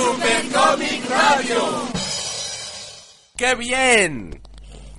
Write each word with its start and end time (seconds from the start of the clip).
Super 0.00 0.42
Comic 0.50 1.10
Radio. 1.10 1.60
¡Qué 3.36 3.54
bien! 3.54 4.40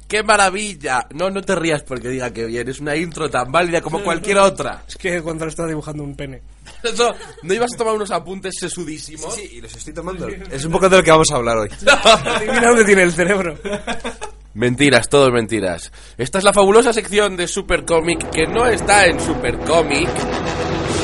¡Qué 0.07 0.21
maravilla! 0.21 1.07
No, 1.15 1.31
no 1.31 1.41
te 1.41 1.55
rías 1.55 1.81
porque 1.81 2.09
diga 2.09 2.31
que 2.31 2.45
bien. 2.45 2.69
Es 2.69 2.79
una 2.79 2.95
intro 2.95 3.29
tan 3.29 3.51
válida 3.51 3.81
como 3.81 4.03
cualquier 4.03 4.37
otra. 4.37 4.83
Es 4.87 4.95
que 4.97 5.21
cuando 5.23 5.45
está 5.47 5.65
dibujando 5.65 6.03
un 6.03 6.15
pene. 6.15 6.43
Eso, 6.83 7.11
¿No 7.41 7.53
ibas 7.53 7.73
a 7.73 7.77
tomar 7.77 7.95
unos 7.95 8.11
apuntes 8.11 8.53
sesudísimos? 8.59 9.33
Sí, 9.33 9.49
y 9.53 9.61
los 9.61 9.75
estoy 9.75 9.93
tomando. 9.93 10.27
Es 10.27 10.65
un 10.65 10.71
poco 10.71 10.87
de 10.87 10.97
lo 10.97 11.03
que 11.03 11.11
vamos 11.11 11.31
a 11.31 11.35
hablar 11.35 11.57
hoy. 11.57 11.69
Adivina 11.85 12.67
dónde 12.67 12.85
tiene 12.85 13.01
el 13.01 13.11
cerebro. 13.11 13.57
Mentiras, 14.53 15.09
todo 15.09 15.31
mentiras. 15.31 15.91
Esta 16.15 16.37
es 16.37 16.43
la 16.43 16.53
fabulosa 16.53 16.93
sección 16.93 17.35
de 17.37 17.47
Super 17.47 17.85
Comic 17.85 18.29
que 18.29 18.45
no 18.45 18.67
está 18.67 19.07
en 19.07 19.19
Super 19.19 19.57
Comic 19.59 20.09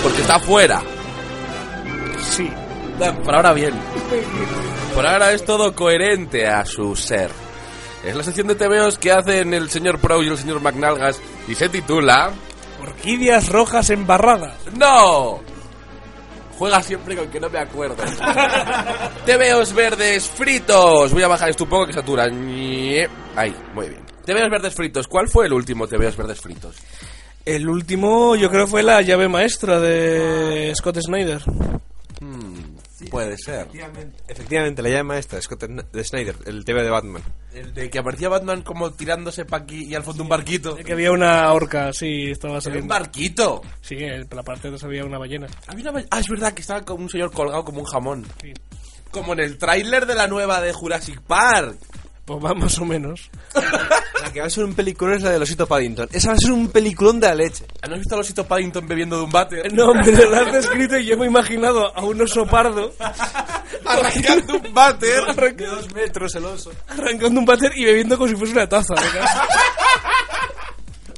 porque 0.03 0.21
está 0.21 0.39
fuera. 0.39 0.83
Sí. 2.29 2.47
Por 3.23 3.35
ahora 3.35 3.53
bien. 3.53 3.73
Por 4.93 5.05
ahora 5.05 5.31
es 5.31 5.45
todo 5.45 5.75
coherente 5.75 6.47
a 6.47 6.65
su 6.65 6.95
ser. 6.95 7.29
Es 8.03 8.15
la 8.15 8.23
sección 8.23 8.47
de 8.47 8.55
TVOs 8.55 8.97
que 8.97 9.11
hacen 9.11 9.53
el 9.53 9.69
señor 9.69 9.99
Pro 9.99 10.23
y 10.23 10.27
el 10.27 10.37
señor 10.37 10.61
McNalgas 10.61 11.19
y 11.47 11.55
se 11.55 11.69
titula... 11.69 12.31
Orquídeas 12.81 13.49
rojas 13.49 13.89
embarradas. 13.89 14.55
¡No! 14.75 15.41
Juega 16.57 16.81
siempre 16.81 17.15
con 17.15 17.27
que 17.29 17.39
no 17.39 17.49
me 17.49 17.59
acuerdo. 17.59 17.97
TVOs 19.25 19.73
verdes 19.73 20.27
fritos. 20.27 21.13
Voy 21.13 21.23
a 21.23 21.27
bajar 21.27 21.49
esto 21.49 21.65
un 21.65 21.69
poco 21.69 21.87
que 21.87 21.93
satura. 21.93 22.25
Ahí, 22.25 23.55
muy 23.73 23.89
bien. 23.89 24.01
TVOs 24.25 24.49
verdes 24.49 24.73
fritos. 24.73 25.07
¿Cuál 25.07 25.27
fue 25.27 25.45
el 25.45 25.53
último 25.53 25.87
TVOs 25.87 26.17
verdes 26.17 26.41
fritos? 26.41 26.75
El 27.45 27.69
último, 27.69 28.35
yo 28.35 28.49
creo, 28.49 28.67
fue 28.67 28.83
la 28.83 29.01
llave 29.01 29.29
maestra 29.29 29.79
de 29.79 30.73
Scott 30.75 30.99
Snyder. 30.99 31.41
Hmm, 32.19 32.76
puede 33.05 33.37
ser. 33.37 33.67
Efectivamente, 34.27 34.81
la 34.81 34.89
llave 34.89 35.03
maestra, 35.03 35.41
Scott 35.41 35.63
de 35.63 36.03
Snyder, 36.03 36.35
el 36.45 36.65
TV 36.65 36.83
de 36.83 36.89
Batman. 36.89 37.21
El 37.53 37.73
de 37.73 37.89
que 37.89 37.99
aparecía 37.99 38.29
Batman 38.29 38.61
como 38.61 38.91
tirándose 38.93 39.45
pa' 39.45 39.57
aquí 39.57 39.85
y 39.85 39.95
al 39.95 40.03
fondo 40.03 40.23
un 40.23 40.29
barquito. 40.29 40.75
Que 40.75 40.93
había 40.93 41.11
una 41.11 41.51
horca, 41.53 41.91
sí, 41.93 42.31
estaba 42.31 42.55
¿Un 42.55 42.61
saliendo. 42.61 42.93
barquito? 42.93 43.61
Sí, 43.81 43.95
en 43.99 44.27
la 44.31 44.43
parte 44.43 44.63
de 44.63 44.75
atrás 44.75 44.83
había 44.83 45.05
una 45.05 45.17
ballena. 45.17 45.47
Había 45.67 45.83
una 45.89 45.91
ba- 46.01 46.05
Ah, 46.11 46.19
es 46.19 46.27
verdad 46.27 46.53
que 46.53 46.61
estaba 46.61 46.81
como 46.83 47.03
un 47.03 47.09
señor 47.09 47.31
colgado 47.31 47.63
como 47.63 47.79
un 47.79 47.85
jamón. 47.85 48.25
Sí. 48.41 48.53
Como 49.11 49.33
en 49.33 49.39
el 49.39 49.57
tráiler 49.57 50.05
de 50.05 50.15
la 50.15 50.27
nueva 50.27 50.61
de 50.61 50.73
Jurassic 50.73 51.21
Park. 51.21 51.77
Pues 52.27 52.43
va 52.43 52.53
más 52.53 52.77
o 52.79 52.83
menos. 52.83 53.31
La 54.21 54.33
que 54.33 54.41
va 54.41 54.47
a 54.47 54.49
ser 54.49 54.65
un 54.65 54.73
peliculón 54.73 55.15
es 55.15 55.23
la 55.23 55.29
de 55.31 55.37
Osito 55.37 55.65
Paddington. 55.65 56.09
Esa 56.11 56.27
va 56.27 56.33
a 56.33 56.37
ser 56.37 56.51
un 56.51 56.67
peliculón 56.67 57.21
de 57.21 57.27
la 57.27 57.35
leche. 57.35 57.63
¿No 57.87 57.93
has 57.93 57.99
visto 57.99 58.15
a 58.15 58.17
Losito 58.17 58.45
Paddington 58.45 58.85
bebiendo 58.85 59.15
de 59.15 59.23
un 59.23 59.31
váter? 59.31 59.73
No, 59.73 59.93
pero 60.03 60.29
lo 60.29 60.35
has 60.35 60.51
descrito 60.51 60.97
y 60.97 61.05
yo 61.05 61.17
me 61.17 61.23
he 61.23 61.29
imaginado 61.29 61.95
a 61.95 62.03
un 62.03 62.21
oso 62.21 62.45
pardo 62.45 62.93
Arrancando 63.85 64.55
un 64.55 64.73
váter. 64.73 65.23
De 65.55 65.67
dos 65.67 65.93
metros 65.93 66.35
el 66.35 66.43
oso. 66.43 66.73
arrancando 66.89 67.39
un 67.39 67.45
váter 67.45 67.71
y 67.77 67.85
bebiendo 67.85 68.17
como 68.17 68.27
si 68.29 68.35
fuese 68.35 68.51
una 68.51 68.67
taza. 68.67 68.93
¿verdad? 68.93 69.29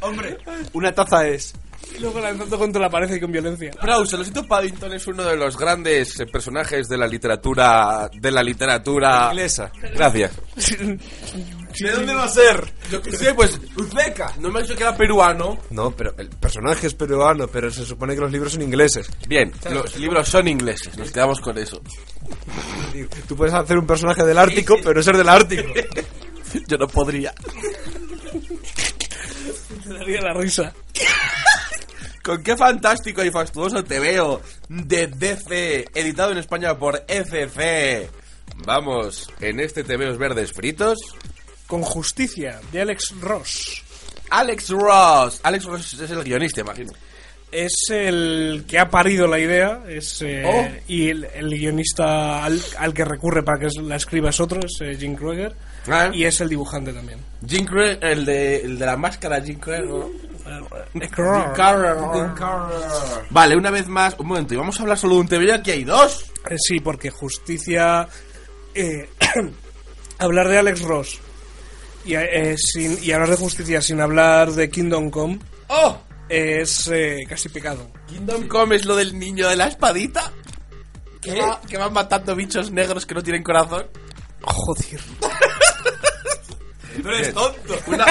Hombre, 0.02 0.38
una 0.74 0.94
taza 0.94 1.28
es. 1.28 1.56
Y 2.00 2.02
luego 2.02 2.22
lanzando 2.22 2.58
contra 2.58 2.82
la 2.82 2.90
pared 2.90 3.14
y 3.14 3.20
con 3.20 3.30
violencia. 3.30 3.72
Proust, 3.72 4.14
Losito 4.14 4.48
Paddington 4.48 4.94
es 4.94 5.06
uno 5.08 5.22
de 5.26 5.36
los 5.36 5.58
grandes 5.58 6.18
eh, 6.18 6.26
personajes 6.28 6.88
de 6.88 6.98
la 6.98 7.06
literatura. 7.06 8.10
De 8.14 8.32
la 8.32 8.42
literatura. 8.42 9.28
Inglesa. 9.32 9.70
Gracias. 9.96 10.32
¿De 10.56 11.92
dónde 11.92 12.14
va 12.14 12.24
a 12.24 12.30
ser? 12.30 12.74
Yo 12.90 13.02
que 13.02 13.12
sé, 13.12 13.34
pues. 13.34 13.60
Uzbeka. 13.76 14.34
No 14.40 14.50
me 14.50 14.60
ha 14.60 14.62
dicho 14.62 14.78
que 14.78 14.84
era 14.84 14.96
peruano. 14.96 15.58
No, 15.72 15.92
pero 15.92 16.14
el 16.18 16.30
personaje 16.30 16.88
es 16.88 16.94
peruano, 16.94 17.48
pero 17.48 17.70
se 17.70 17.84
supone 17.86 18.16
que 18.16 18.22
los 18.22 18.32
libros 18.32 18.54
son 18.54 18.62
ingleses. 18.62 19.12
Bien, 19.28 19.52
los 19.70 19.98
libros 19.98 20.30
son 20.30 20.48
ingleses, 20.48 20.98
nos 20.98 21.12
quedamos 21.12 21.42
con 21.42 21.58
eso. 21.58 21.82
Tú 23.28 23.36
puedes 23.36 23.54
hacer 23.54 23.78
un 23.78 23.86
personaje 23.86 24.24
del 24.24 24.38
Ártico, 24.38 24.78
pero 24.82 25.04
ser 25.04 25.18
del 25.18 25.28
Ártico. 25.28 25.74
Yo 26.66 26.78
no 26.78 26.88
podría. 26.88 27.34
Te 29.84 29.94
daría 29.94 30.22
la 30.22 30.34
risa. 30.34 30.74
Con 32.30 32.44
qué 32.44 32.56
fantástico 32.56 33.26
y 33.26 33.32
fastuoso 33.32 33.84
te 33.84 34.00
veo 34.00 34.40
de 34.68 35.08
DC, 35.08 35.88
editado 35.96 36.32
en 36.32 36.38
España 36.38 36.78
por 36.78 37.04
FC. 37.08 38.08
Vamos, 38.68 39.32
en 39.40 39.60
este 39.60 39.84
TVOs 39.84 40.20
verdes 40.20 40.54
fritos, 40.54 41.00
Con 41.66 41.82
justicia, 41.82 42.62
de 42.72 42.82
Alex 42.82 43.16
Ross. 43.20 43.84
Alex 44.30 44.70
Ross. 44.70 45.40
Alex 45.42 45.66
Ross 45.66 46.00
es 46.00 46.12
el 46.12 46.24
guionista, 46.24 46.62
imagino. 46.62 46.92
Es 47.52 47.74
el 47.90 48.64
que 48.68 48.78
ha 48.78 48.92
parido 48.92 49.26
la 49.26 49.40
idea 49.40 49.82
es, 49.90 50.22
eh, 50.22 50.44
Oh. 50.46 50.68
y 50.88 51.10
el, 51.10 51.24
el 51.34 51.50
guionista 51.50 52.46
al, 52.46 52.62
al 52.78 52.94
que 52.94 53.06
recurre 53.06 53.42
para 53.42 53.58
que 53.58 53.82
la 53.82 53.96
escriba 53.96 54.30
es 54.30 54.40
otro, 54.40 54.60
es 54.60 54.80
eh, 54.82 54.96
Jim 55.00 55.16
Krueger. 55.16 55.56
Ah. 55.88 56.12
Y 56.14 56.26
es 56.26 56.40
el 56.42 56.50
dibujante 56.50 56.94
también. 56.94 57.18
Jim 57.48 57.66
Craig, 57.66 57.98
el 58.04 58.24
de, 58.24 58.58
el 58.58 58.78
de 58.78 58.86
la 58.86 58.98
máscara, 58.98 59.42
Jim. 59.42 59.60
¿no? 59.66 60.29
Eh, 60.46 60.62
Vale, 63.30 63.56
una 63.56 63.70
vez 63.72 63.88
más, 63.88 64.16
un 64.18 64.28
momento, 64.28 64.54
y 64.54 64.58
vamos 64.58 64.80
a 64.80 64.84
hablar 64.84 64.98
solo 64.98 65.16
de 65.16 65.22
un 65.22 65.28
TV, 65.28 65.46
y 65.46 65.52
aquí 65.52 65.72
hay 65.72 65.84
dos. 65.84 66.26
Eh, 66.50 66.56
Sí, 66.58 66.80
porque 66.80 67.10
justicia. 67.10 68.08
eh, 68.74 69.10
hablar 70.20 70.48
de 70.48 70.58
Alex 70.60 70.82
Ross 70.82 71.20
y, 72.06 72.14
eh, 72.16 72.56
sin, 72.58 72.98
y 73.04 73.12
hablar 73.12 73.30
de 73.30 73.36
justicia 73.38 73.82
sin 73.82 74.00
hablar 74.02 74.52
de 74.52 74.70
Kingdom 74.70 75.10
Come 75.10 75.40
¡Oh! 75.70 75.98
es 76.30 76.88
eh, 76.94 77.20
casi 77.28 77.50
pecado. 77.50 77.90
Kingdom 78.08 78.48
Come 78.48 78.76
es 78.76 78.86
lo 78.86 78.96
del 78.96 79.18
niño 79.18 79.48
de 79.48 79.56
la 79.56 79.68
espadita. 79.68 80.32
Que, 81.22 81.40
va- 81.40 81.60
que 81.68 81.78
van 81.78 81.92
matando 81.94 82.34
bichos 82.36 82.72
negros 82.72 83.06
que 83.06 83.14
no 83.16 83.22
tienen 83.24 83.44
corazón. 83.44 83.86
Joder. 84.42 85.00
No 87.04 87.12
eres 87.14 87.34
tonto. 87.34 87.76
Una, 87.88 88.06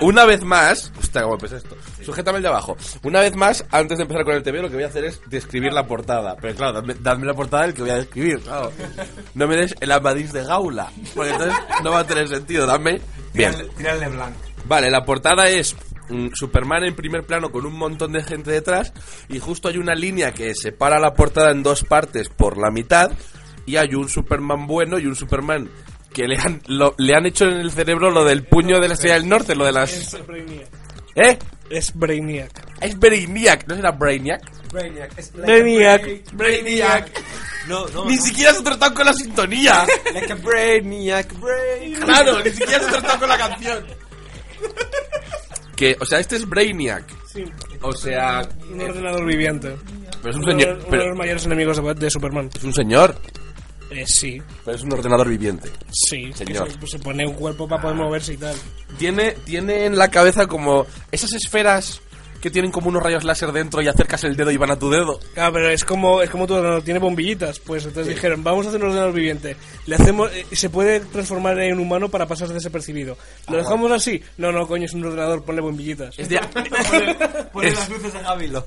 Una 0.00 0.24
vez 0.24 0.42
más. 0.44 0.92
Hostia, 0.98 1.22
cómo 1.22 1.38
pesa 1.38 1.56
esto. 1.56 1.76
Sujétame 2.02 2.38
el 2.38 2.42
de 2.42 2.48
abajo. 2.48 2.76
Una 3.02 3.20
vez 3.20 3.36
más, 3.36 3.64
antes 3.70 3.98
de 3.98 4.02
empezar 4.02 4.24
con 4.24 4.34
el 4.34 4.42
TV, 4.42 4.62
lo 4.62 4.68
que 4.68 4.74
voy 4.74 4.84
a 4.84 4.88
hacer 4.88 5.04
es 5.04 5.20
describir 5.26 5.72
la 5.72 5.86
portada. 5.86 6.36
Pero 6.40 6.54
claro, 6.54 6.72
dadme, 6.74 6.94
dadme 6.94 7.26
la 7.26 7.34
portada 7.34 7.64
del 7.64 7.74
que 7.74 7.82
voy 7.82 7.90
a 7.90 7.96
describir, 7.96 8.40
claro. 8.40 8.72
No 9.34 9.46
me 9.46 9.56
des 9.56 9.74
el 9.80 9.92
Amadís 9.92 10.32
de 10.32 10.44
Gaula. 10.44 10.90
Porque 11.14 11.32
entonces 11.32 11.56
no 11.84 11.90
va 11.90 12.00
a 12.00 12.06
tener 12.06 12.28
sentido. 12.28 12.66
Dame. 12.66 13.00
Bien. 13.32 13.54
Tírale 13.76 14.08
blanco. 14.08 14.38
Vale, 14.64 14.90
la 14.90 15.04
portada 15.04 15.48
es 15.48 15.76
mm, 16.08 16.28
Superman 16.34 16.84
en 16.84 16.94
primer 16.94 17.24
plano 17.24 17.50
con 17.50 17.66
un 17.66 17.74
montón 17.74 18.12
de 18.12 18.22
gente 18.22 18.50
detrás 18.50 18.92
y 19.28 19.38
justo 19.38 19.68
hay 19.68 19.78
una 19.78 19.94
línea 19.94 20.32
que 20.32 20.54
separa 20.54 20.98
la 20.98 21.14
portada 21.14 21.50
en 21.50 21.62
dos 21.62 21.84
partes 21.84 22.28
por 22.28 22.58
la 22.58 22.70
mitad 22.70 23.10
y 23.66 23.76
hay 23.76 23.94
un 23.94 24.08
Superman 24.08 24.66
bueno 24.66 24.98
y 24.98 25.06
un 25.06 25.16
Superman 25.16 25.70
que 26.12 26.26
le 26.26 26.36
han, 26.38 26.60
lo- 26.66 26.94
le 26.98 27.14
han 27.14 27.26
hecho 27.26 27.44
en 27.46 27.60
el 27.60 27.70
cerebro 27.70 28.10
lo 28.10 28.24
del 28.24 28.44
puño 28.44 28.80
de 28.80 28.88
la 28.88 28.94
estrella 28.94 29.14
del 29.14 29.28
norte, 29.28 29.54
lo 29.54 29.64
de 29.64 29.72
las... 29.72 29.92
Es 29.92 30.26
Brainiac. 30.26 30.68
¿Eh? 31.16 31.38
Es 31.70 31.94
Brainiac. 31.94 32.50
Es 32.80 32.98
Brainiac, 32.98 33.66
¿no 33.68 33.76
será 33.76 33.92
Brainiac? 33.92 34.40
Brainiac. 34.72 35.18
Es 35.18 35.32
Brainiac. 35.32 36.32
Brainiac. 36.32 37.22
No, 37.68 37.86
no. 37.88 38.04
Ni 38.06 38.16
siquiera 38.16 38.52
se 38.52 38.60
ha 38.60 38.64
tratado 38.64 38.94
con 38.94 39.06
la 39.06 39.12
sintonía. 39.12 39.84
Like 40.14 40.32
a 40.32 40.36
Brainiac, 40.36 41.32
Brainiac. 41.38 42.04
Claro, 42.04 42.42
ni 42.42 42.50
siquiera 42.50 42.80
se 42.80 42.86
ha 42.88 42.90
tratado 42.92 43.18
con 43.20 43.28
la 43.28 43.38
canción. 43.38 43.84
Que, 45.76 45.96
o 46.00 46.04
sea, 46.04 46.18
este 46.20 46.36
es 46.36 46.48
Brainiac. 46.48 47.04
Sí. 47.26 47.44
O 47.82 47.92
sea, 47.92 48.42
Un 48.70 48.80
ordenador 48.80 49.24
viviente. 49.24 49.74
pero 50.20 50.30
es 50.30 50.36
un 50.36 50.44
señor... 50.44 50.80
uno 50.88 50.98
de 50.98 51.06
los 51.08 51.16
mayores 51.16 51.46
enemigos 51.46 51.80
de 51.98 52.10
Superman. 52.10 52.50
es 52.54 52.64
un 52.64 52.74
señor. 52.74 53.16
Eh, 53.90 54.04
sí, 54.06 54.40
Pero 54.64 54.76
es 54.76 54.82
un 54.84 54.92
ordenador 54.92 55.28
viviente. 55.28 55.68
sí. 55.90 56.30
que 56.30 56.44
Señor. 56.46 56.68
Se, 56.80 56.86
se 56.86 56.98
pone 57.00 57.26
un 57.26 57.34
cuerpo 57.34 57.66
para 57.68 57.82
poder 57.82 57.96
moverse 57.96 58.34
y 58.34 58.36
tal. 58.36 58.54
Tiene, 58.98 59.32
tiene 59.44 59.86
en 59.86 59.96
la 59.98 60.08
cabeza 60.08 60.46
como 60.46 60.86
esas 61.10 61.32
esferas 61.32 62.00
que 62.40 62.50
tienen 62.50 62.70
como 62.72 62.88
unos 62.88 63.02
rayos 63.02 63.22
láser 63.22 63.52
dentro 63.52 63.82
y 63.82 63.88
acercas 63.88 64.24
el 64.24 64.34
dedo 64.34 64.50
y 64.50 64.56
van 64.56 64.70
a 64.70 64.78
tu 64.78 64.88
dedo. 64.88 65.20
Claro, 65.34 65.52
pero 65.52 65.68
es 65.68 65.84
como, 65.84 66.22
es 66.22 66.30
como 66.30 66.46
tu 66.46 66.54
ordenador, 66.54 66.82
tiene 66.82 66.98
bombillitas. 66.98 67.58
Pues 67.60 67.84
entonces 67.84 68.14
dijeron, 68.14 68.42
vamos 68.42 68.64
a 68.64 68.70
hacer 68.70 68.80
un 68.80 68.86
ordenador 68.88 69.12
viviente. 69.12 69.56
Le 69.84 69.94
hacemos, 69.96 70.30
eh, 70.32 70.46
se 70.52 70.70
puede 70.70 71.00
transformar 71.00 71.60
en 71.60 71.78
humano 71.78 72.08
para 72.08 72.26
pasar 72.26 72.48
desapercibido. 72.48 73.18
¿Lo 73.50 73.58
dejamos 73.58 73.92
así? 73.92 74.22
No, 74.38 74.52
no, 74.52 74.66
coño, 74.66 74.86
es 74.86 74.94
un 74.94 75.04
ordenador, 75.04 75.44
ponle 75.44 75.60
bombillitas. 75.60 76.18
Es 76.18 76.30
de... 76.30 76.40
Pone 77.52 77.68
Es- 77.68 77.74
las 77.74 77.90
luces 77.90 78.14
de 78.14 78.20
Gávilo. 78.20 78.66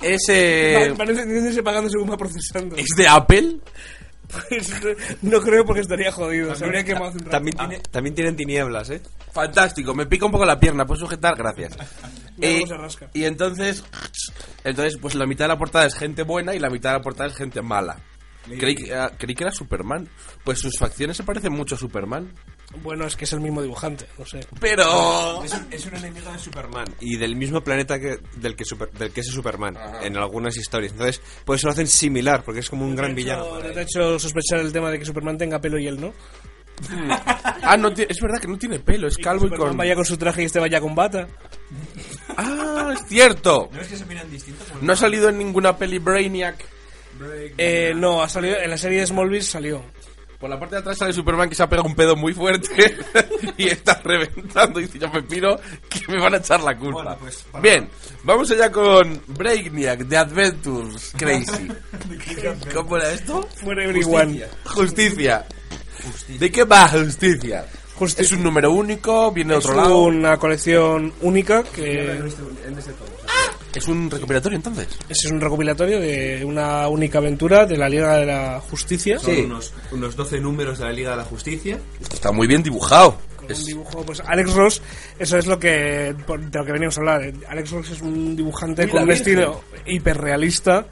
es, 0.00 0.22
eh, 0.28 0.94
va 0.96 2.16
procesando. 2.16 2.76
¿Es 2.76 2.86
de 2.96 3.08
Apple? 3.08 3.56
Pues, 4.28 4.72
no 5.22 5.40
creo 5.40 5.64
porque 5.64 5.82
estaría 5.82 6.10
jodido. 6.10 6.54
Se. 6.54 6.64
También, 7.30 7.56
tiene, 7.56 7.78
también 7.90 8.14
tienen 8.14 8.36
tinieblas, 8.36 8.90
¿eh? 8.90 9.02
Fantástico, 9.32 9.94
me 9.94 10.06
pica 10.06 10.26
un 10.26 10.32
poco 10.32 10.44
la 10.44 10.58
pierna, 10.58 10.86
¿puedes 10.86 11.00
sujetar? 11.00 11.36
Gracias. 11.36 11.76
Eh, 12.40 12.64
y 13.12 13.26
entonces, 13.26 13.84
entonces, 14.64 14.98
pues 15.00 15.14
la 15.14 15.24
mitad 15.24 15.44
de 15.44 15.50
la 15.50 15.56
portada 15.56 15.86
es 15.86 15.94
gente 15.94 16.24
buena 16.24 16.52
y 16.52 16.58
la 16.58 16.68
mitad 16.68 16.90
de 16.90 16.98
la 16.98 17.00
portada 17.00 17.30
es 17.30 17.36
gente 17.36 17.62
mala. 17.62 17.96
Creí 18.58 18.74
que, 18.74 18.92
ah, 18.92 19.12
creí 19.16 19.34
que 19.34 19.44
era 19.44 19.52
Superman. 19.52 20.08
Pues 20.42 20.58
sus 20.58 20.76
facciones 20.76 21.16
se 21.16 21.22
parecen 21.22 21.52
mucho 21.52 21.76
a 21.76 21.78
Superman. 21.78 22.32
Bueno, 22.82 23.06
es 23.06 23.16
que 23.16 23.24
es 23.24 23.32
el 23.32 23.40
mismo 23.40 23.62
dibujante, 23.62 24.06
no 24.18 24.26
sé. 24.26 24.40
Pero... 24.60 25.42
Es 25.44 25.52
un, 25.52 25.66
es 25.70 25.86
un 25.86 25.94
enemigo 25.96 26.30
de 26.32 26.38
Superman 26.38 26.86
y 27.00 27.16
del 27.16 27.36
mismo 27.36 27.62
planeta 27.62 27.98
que, 28.00 28.18
del, 28.36 28.56
que 28.56 28.64
super- 28.64 28.90
del 28.92 29.10
que 29.12 29.20
es 29.20 29.26
Superman 29.28 29.76
en 30.02 30.16
algunas 30.16 30.56
historias. 30.56 30.92
Entonces, 30.92 31.20
por 31.44 31.56
eso 31.56 31.66
lo 31.68 31.72
hacen 31.72 31.86
similar, 31.86 32.42
porque 32.44 32.60
es 32.60 32.68
como 32.70 32.84
un 32.84 32.94
gran 32.96 33.14
villano. 33.14 33.60
¿No 33.62 33.70
te 33.72 33.78
ha 33.80 33.82
hecho 33.82 34.18
sospechar 34.18 34.60
el 34.60 34.72
tema 34.72 34.90
de 34.90 34.98
que 34.98 35.04
Superman 35.04 35.38
tenga 35.38 35.60
pelo 35.60 35.78
y 35.78 35.86
él 35.86 36.00
no? 36.00 36.12
Ah, 37.66 37.76
no, 37.78 37.92
ti- 37.94 38.04
es 38.08 38.20
verdad 38.20 38.40
que 38.40 38.48
no 38.48 38.58
tiene 38.58 38.78
pelo, 38.80 39.06
es 39.08 39.16
calvo 39.16 39.46
y 39.46 39.50
con... 39.50 39.74
vaya 39.76 39.94
con 39.94 40.04
su 40.04 40.16
traje 40.18 40.42
y 40.42 40.46
este 40.46 40.58
vaya 40.60 40.80
con 40.80 40.94
bata. 40.94 41.26
Ah, 42.36 42.90
es 42.94 43.06
cierto. 43.08 43.70
¿No 43.72 43.80
es 43.80 43.88
que 43.88 43.96
se 43.96 44.04
miran 44.04 44.30
distintos? 44.30 44.66
No 44.82 44.92
ha 44.92 44.96
salido 44.96 45.28
en 45.30 45.38
ninguna 45.38 45.76
peli 45.78 45.98
Brainiac. 45.98 46.56
Eh, 47.56 47.92
no, 47.94 48.22
ha 48.22 48.28
salido 48.28 48.56
en 48.58 48.68
la 48.68 48.76
serie 48.76 49.00
de 49.00 49.06
Smallville 49.06 49.42
salió. 49.42 49.82
Por 50.44 50.50
la 50.50 50.58
parte 50.60 50.74
de 50.74 50.80
atrás 50.82 50.98
sale 50.98 51.14
Superman 51.14 51.48
que 51.48 51.54
se 51.54 51.62
ha 51.62 51.68
pegado 51.70 51.88
un 51.88 51.94
pedo 51.94 52.16
muy 52.16 52.34
fuerte 52.34 52.94
y 53.56 53.66
está 53.66 53.98
reventando 54.04 54.78
y 54.78 54.82
dice, 54.82 54.98
yo 54.98 55.08
me 55.08 55.22
pido 55.22 55.58
que 55.88 56.00
me 56.12 56.20
van 56.20 56.34
a 56.34 56.36
echar 56.36 56.60
la 56.62 56.76
culpa. 56.76 57.02
Bueno, 57.02 57.16
pues, 57.18 57.46
para- 57.50 57.62
Bien, 57.62 57.88
vamos 58.24 58.50
allá 58.50 58.70
con 58.70 59.22
Brainiac, 59.28 60.06
The 60.06 60.18
Adventures, 60.18 61.14
Crazy. 61.16 61.68
¿Cómo 62.74 62.98
era 62.98 63.10
esto? 63.12 63.48
For 63.54 63.80
everyone. 63.80 64.42
Justicia. 64.66 65.46
¿De 66.38 66.52
qué 66.52 66.64
va 66.64 66.88
Justicia? 66.88 67.64
Justicia. 67.94 68.22
Es 68.26 68.32
un 68.32 68.42
número 68.42 68.70
único, 68.70 69.32
viene 69.32 69.54
de 69.54 69.60
Es 69.60 69.64
otro 69.64 69.76
lado. 69.78 69.98
una 70.02 70.36
colección 70.36 71.10
única 71.22 71.62
que 71.62 72.20
Es 73.74 73.88
un 73.88 74.10
recopilatorio 74.10 74.56
entonces. 74.56 74.88
ese 75.08 75.26
es 75.26 75.32
un 75.32 75.40
recopilatorio 75.40 76.00
de 76.00 76.44
una 76.44 76.88
única 76.88 77.18
aventura 77.18 77.66
de 77.66 77.76
la 77.76 77.88
Liga 77.88 78.16
de 78.18 78.26
la 78.26 78.60
Justicia. 78.60 79.18
Son 79.18 79.36
unos, 79.36 79.72
unos 79.92 80.16
12 80.16 80.40
números 80.40 80.78
de 80.78 80.84
la 80.84 80.92
Liga 80.92 81.10
de 81.10 81.16
la 81.18 81.24
Justicia. 81.24 81.78
Está 82.12 82.32
muy 82.32 82.46
bien 82.46 82.62
dibujado. 82.62 83.18
Con 83.36 83.52
un 83.52 83.64
dibujo, 83.64 84.02
pues 84.06 84.20
Alex 84.24 84.54
Ross, 84.54 84.82
eso 85.18 85.36
es 85.38 85.46
lo 85.46 85.58
que 85.58 85.68
de 85.68 86.14
lo 86.58 86.64
que 86.64 86.72
veníamos 86.72 86.96
a 86.96 87.00
hablar. 87.00 87.32
Alex 87.48 87.70
Ross 87.72 87.90
es 87.90 88.00
un 88.00 88.36
dibujante 88.36 88.88
con 88.88 89.02
un 89.02 89.08
Virgen. 89.08 89.26
estilo 89.26 89.64
hiperrealista 89.86 90.86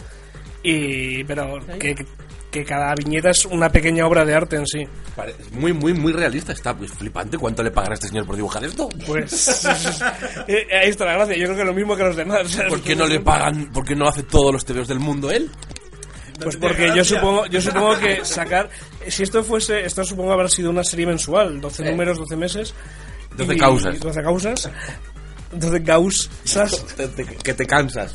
y 0.62 1.24
pero 1.24 1.58
que, 1.78 1.94
que 1.94 2.06
cada 2.64 2.94
viñeta 2.94 3.30
es 3.30 3.46
una 3.46 3.70
pequeña 3.70 4.06
obra 4.06 4.24
de 4.24 4.34
arte 4.34 4.56
en 4.56 4.66
sí. 4.66 4.86
Pare- 5.16 5.34
Es 5.38 5.50
muy, 5.52 5.72
muy, 5.72 5.94
muy 5.94 6.12
realista. 6.12 6.52
Está 6.52 6.76
pues, 6.76 6.92
flipante. 6.92 7.38
¿Cuánto 7.38 7.62
le 7.62 7.70
pagará 7.70 7.92
a 7.92 7.94
este 7.94 8.08
señor 8.08 8.26
por 8.26 8.36
dibujar 8.36 8.62
esto? 8.64 8.88
Pues 9.06 9.64
eh, 10.48 10.66
ahí 10.82 10.90
está 10.90 11.04
la 11.06 11.14
gracia. 11.14 11.36
Yo 11.36 11.44
creo 11.46 11.56
que 11.56 11.64
lo 11.64 11.72
mismo 11.74 11.96
que 11.96 12.02
los 12.04 12.16
demás. 12.16 12.56
¿Por 12.68 12.82
qué 12.82 12.94
no 12.94 13.06
le 13.06 13.20
pagan? 13.20 13.72
¿Por 13.72 13.84
qué 13.84 13.96
no 13.96 14.06
hace 14.06 14.22
todos 14.22 14.52
los 14.52 14.64
TVOs 14.64 14.88
del 14.88 15.00
mundo 15.00 15.30
él? 15.30 15.50
Pues 16.42 16.56
porque 16.56 16.92
yo 16.94 17.04
supongo, 17.04 17.46
yo 17.46 17.60
supongo 17.60 17.96
que 17.98 18.24
sacar, 18.24 18.68
si 19.06 19.22
esto 19.22 19.44
fuese, 19.44 19.84
esto 19.84 20.02
supongo 20.02 20.32
habrá 20.32 20.48
sido 20.48 20.70
una 20.70 20.82
serie 20.82 21.06
mensual, 21.06 21.60
12 21.60 21.84
números, 21.90 22.18
12 22.18 22.36
meses. 22.36 22.74
12 23.36 23.54
y- 23.54 23.58
causas. 23.58 24.00
12 24.00 24.22
causas. 24.22 24.70
12 25.52 25.82
causas. 25.84 26.30
Que 27.44 27.54
te 27.54 27.66
cansas. 27.66 28.12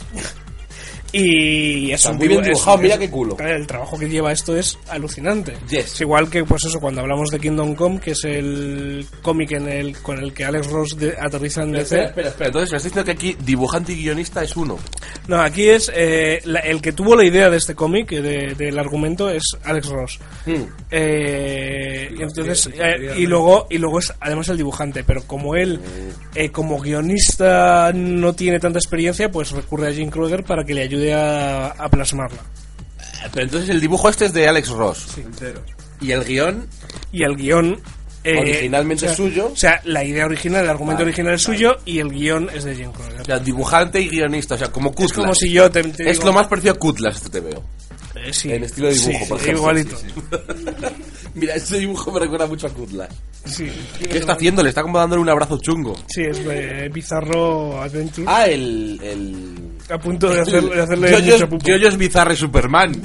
Y 1.11 1.91
es 1.91 2.01
Está 2.01 2.11
un 2.11 2.17
muy 2.17 2.27
bien 2.27 2.39
dibu- 2.41 2.43
es- 2.43 2.47
dibujado, 2.49 2.77
mira 2.79 2.97
qué 2.97 3.09
culo. 3.09 3.37
El 3.39 3.65
trabajo 3.65 3.97
que 3.97 4.09
lleva 4.09 4.31
esto 4.31 4.55
es 4.57 4.77
alucinante. 4.89 5.53
Yes. 5.69 5.93
Es 5.93 6.01
igual 6.01 6.29
que, 6.29 6.43
pues 6.43 6.65
eso, 6.65 6.79
cuando 6.79 7.01
hablamos 7.01 7.29
de 7.31 7.39
Kingdom 7.39 7.75
Come, 7.75 7.99
que 7.99 8.11
es 8.11 8.23
el 8.25 9.05
cómic 9.21 9.51
en 9.53 9.69
el, 9.69 9.97
con 9.99 10.19
el 10.19 10.33
que 10.33 10.43
Alex 10.45 10.67
Ross 10.67 10.97
de- 10.97 11.15
aterriza 11.19 11.63
en 11.63 11.71
DC. 11.71 11.83
Espera, 11.83 12.05
espera, 12.09 12.27
espera. 12.29 12.47
Entonces 12.47 12.71
me 12.71 12.77
estás 12.77 12.91
diciendo 12.91 13.05
que 13.05 13.11
aquí 13.11 13.37
dibujante 13.45 13.93
y 13.93 13.97
guionista 14.03 14.43
es 14.43 14.55
uno. 14.57 14.77
No, 15.27 15.41
aquí 15.41 15.69
es 15.69 15.91
eh, 15.95 16.41
la- 16.45 16.59
el 16.59 16.81
que 16.81 16.91
tuvo 16.91 17.15
la 17.15 17.23
idea 17.25 17.49
de 17.49 17.57
este 17.57 17.73
cómic, 17.75 18.11
eh, 18.11 18.21
de- 18.21 18.55
del 18.55 18.77
argumento, 18.77 19.29
es 19.29 19.43
Alex 19.63 19.87
Ross. 19.87 20.19
Eh, 20.91 22.09
y 22.17 22.21
entonces 22.21 22.69
eh, 22.73 23.13
y 23.17 23.25
luego 23.27 23.67
y 23.69 23.77
luego 23.77 23.99
es 23.99 24.13
además 24.19 24.49
el 24.49 24.57
dibujante, 24.57 25.03
pero 25.03 25.23
como 25.23 25.55
él 25.55 25.79
eh, 26.35 26.49
como 26.51 26.79
guionista 26.79 27.91
no 27.93 28.33
tiene 28.33 28.59
tanta 28.59 28.79
experiencia, 28.79 29.29
pues 29.31 29.51
recurre 29.51 29.89
a 29.89 29.93
Jim 29.93 30.09
Krueger 30.09 30.43
para 30.43 30.63
que 30.63 30.73
le 30.73 30.81
ayude 30.83 30.96
a, 31.13 31.67
a 31.67 31.89
plasmarla. 31.89 32.41
Pero 33.33 33.43
entonces 33.45 33.69
el 33.69 33.81
dibujo 33.81 34.09
este 34.09 34.25
es 34.25 34.33
de 34.33 34.47
Alex 34.47 34.69
Ross. 34.69 35.07
Y 35.99 36.11
el 36.11 36.23
guion, 36.23 36.67
Y 37.11 37.23
el 37.23 37.35
guion 37.35 37.79
eh, 38.23 38.37
Originalmente 38.39 39.05
o 39.05 39.07
sea, 39.09 39.15
suyo. 39.15 39.49
O 39.53 39.55
sea, 39.55 39.81
la 39.85 40.03
idea 40.03 40.25
original, 40.25 40.63
el 40.63 40.69
argumento 40.69 40.99
Vale, 40.99 41.09
original 41.11 41.33
es 41.35 41.41
suyo 41.41 41.77
y 41.85 41.99
el 41.99 42.09
guion 42.09 42.49
es 42.53 42.63
de 42.65 42.75
Jim 42.75 42.91
Krueger. 42.91 43.21
o 43.21 43.25
sea, 43.25 43.39
dibujante 43.39 44.01
y 44.01 44.09
guionista, 44.09 44.55
o 44.55 44.57
sea, 44.57 44.67
como 44.71 44.91
Kutlas. 44.91 45.11
es 45.11 45.17
como 45.17 45.35
si 45.35 45.51
yo 45.51 45.69
te, 45.71 45.81
te 45.83 46.09
Es 46.09 46.17
digo- 46.17 46.25
lo 46.27 46.33
más 46.33 46.47
parecido 46.47 46.73
a 46.73 46.77
Kutlas, 46.77 47.15
este 47.17 47.29
te 47.29 47.39
veo. 47.39 47.63
eh, 48.15 48.33
sí, 48.33 48.51
en 48.51 48.63
estilo 48.65 48.87
de 48.87 48.93
dibujo, 48.95 49.11
sí, 49.19 49.25
por 49.29 49.37
sí, 49.39 49.43
ejemplo. 49.45 49.61
igualito. 49.61 49.97
Sí, 49.97 50.07
Mira, 51.35 51.55
este 51.55 51.77
dibujo 51.79 52.11
me 52.11 52.19
recuerda 52.19 52.47
mucho 52.47 52.67
a 52.67 52.69
Kutlas. 52.71 53.09
Sí. 53.45 53.71
¿Qué 53.99 54.17
está 54.17 54.33
haciendo? 54.33 54.61
Le 54.63 54.69
está 54.69 54.81
como 54.81 54.97
dándole 54.97 55.21
un 55.21 55.29
abrazo 55.29 55.57
chungo. 55.59 55.95
Sí, 56.07 56.23
es 56.23 56.43
de 56.43 56.89
Bizarro 56.89 57.81
Adventure. 57.81 58.25
Ah, 58.27 58.45
el... 58.47 58.99
el... 59.03 59.55
a 59.89 59.97
punto 59.97 60.29
de, 60.29 60.41
hacer- 60.41 60.63
de 60.63 60.81
hacerle 60.81 61.11
Yoyos, 61.11 61.43
pupo. 61.45 61.65
Yoyos 61.65 61.97
Bizarre 61.97 62.35
Superman. 62.35 63.01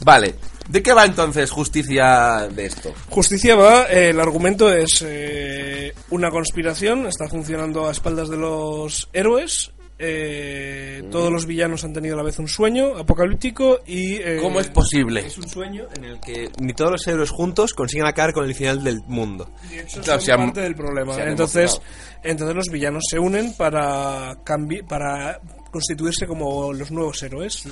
vale. 0.00 0.34
¿De 0.68 0.80
qué 0.82 0.92
va 0.92 1.04
entonces 1.04 1.50
justicia 1.50 2.48
de 2.48 2.66
esto? 2.66 2.94
Justicia 3.10 3.56
va, 3.56 3.84
eh, 3.90 4.10
el 4.10 4.20
argumento 4.20 4.72
es 4.72 5.04
eh, 5.06 5.92
una 6.10 6.30
conspiración, 6.30 7.06
está 7.06 7.28
funcionando 7.28 7.88
a 7.88 7.92
espaldas 7.92 8.28
de 8.28 8.36
los 8.36 9.08
héroes. 9.12 9.72
Eh, 10.04 11.02
Todos 11.10 11.30
los 11.32 11.46
villanos 11.46 11.84
han 11.84 11.92
tenido 11.92 12.14
a 12.14 12.18
la 12.18 12.24
vez 12.24 12.38
un 12.38 12.48
sueño 12.48 12.96
apocalíptico 12.98 13.78
y. 13.86 14.16
eh, 14.16 14.38
¿Cómo 14.42 14.58
es 14.60 14.68
posible? 14.68 15.20
Es 15.26 15.38
un 15.38 15.48
sueño 15.48 15.86
en 15.96 16.04
el 16.04 16.20
que 16.20 16.50
ni 16.60 16.72
todos 16.74 16.90
los 16.90 17.06
héroes 17.06 17.30
juntos 17.30 17.72
consiguen 17.72 18.06
acabar 18.06 18.32
con 18.32 18.44
el 18.44 18.54
final 18.54 18.82
del 18.82 19.00
mundo. 19.06 19.48
Claro, 19.70 19.88
son 19.88 20.20
se 20.20 20.32
han- 20.32 20.40
parte 20.46 20.60
del 20.62 20.74
problema. 20.74 21.14
Entonces, 21.22 21.70
emocionado. 21.70 22.20
entonces 22.24 22.56
los 22.56 22.68
villanos 22.68 23.04
se 23.08 23.18
unen 23.18 23.54
para 23.56 24.34
cambi- 24.44 24.84
para 24.86 25.40
constituirse 25.70 26.26
como 26.26 26.72
los 26.72 26.90
nuevos 26.90 27.22
héroes. 27.22 27.64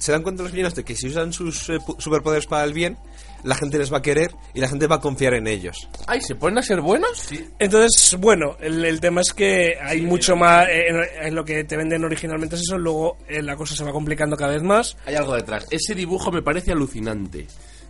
Se 0.00 0.12
dan 0.12 0.22
cuenta 0.22 0.42
los 0.42 0.52
villanos 0.52 0.74
de 0.74 0.84
que 0.84 0.94
si 0.96 1.06
usan 1.08 1.32
sus 1.32 1.68
eh, 1.70 1.78
superpoderes 1.98 2.46
para 2.46 2.64
el 2.64 2.72
bien, 2.72 2.98
la 3.44 3.54
gente 3.54 3.78
les 3.78 3.92
va 3.92 3.98
a 3.98 4.02
querer 4.02 4.30
y 4.54 4.60
la 4.60 4.68
gente 4.68 4.86
va 4.86 4.96
a 4.96 5.00
confiar 5.00 5.34
en 5.34 5.46
ellos. 5.46 5.88
Ay, 6.06 6.20
¿se 6.20 6.34
ponen 6.34 6.58
a 6.58 6.62
ser 6.62 6.80
buenos? 6.80 7.28
Entonces, 7.58 8.16
bueno, 8.18 8.56
el, 8.60 8.84
el 8.84 9.00
tema 9.00 9.20
es 9.20 9.32
que 9.32 9.76
hay 9.82 10.02
mucho 10.02 10.36
más 10.36 10.66
eh, 10.68 10.88
en, 10.88 11.26
en 11.26 11.34
lo 11.34 11.44
que 11.44 11.64
te 11.64 11.76
venden 11.76 12.04
originalmente 12.04 12.56
es 12.56 12.62
eso, 12.62 12.78
luego 12.78 13.18
eh, 13.28 13.42
la 13.42 13.56
cosa 13.56 13.74
se 13.76 13.84
va 13.84 13.92
complicando 13.92 14.36
cada 14.36 14.52
vez 14.52 14.62
más. 14.62 14.96
Hay 15.06 15.14
algo 15.14 15.34
detrás. 15.34 15.66
Ese 15.70 15.94
dibujo 15.94 16.30
me 16.30 16.42
parece 16.42 16.72
alucinante. 16.72 17.46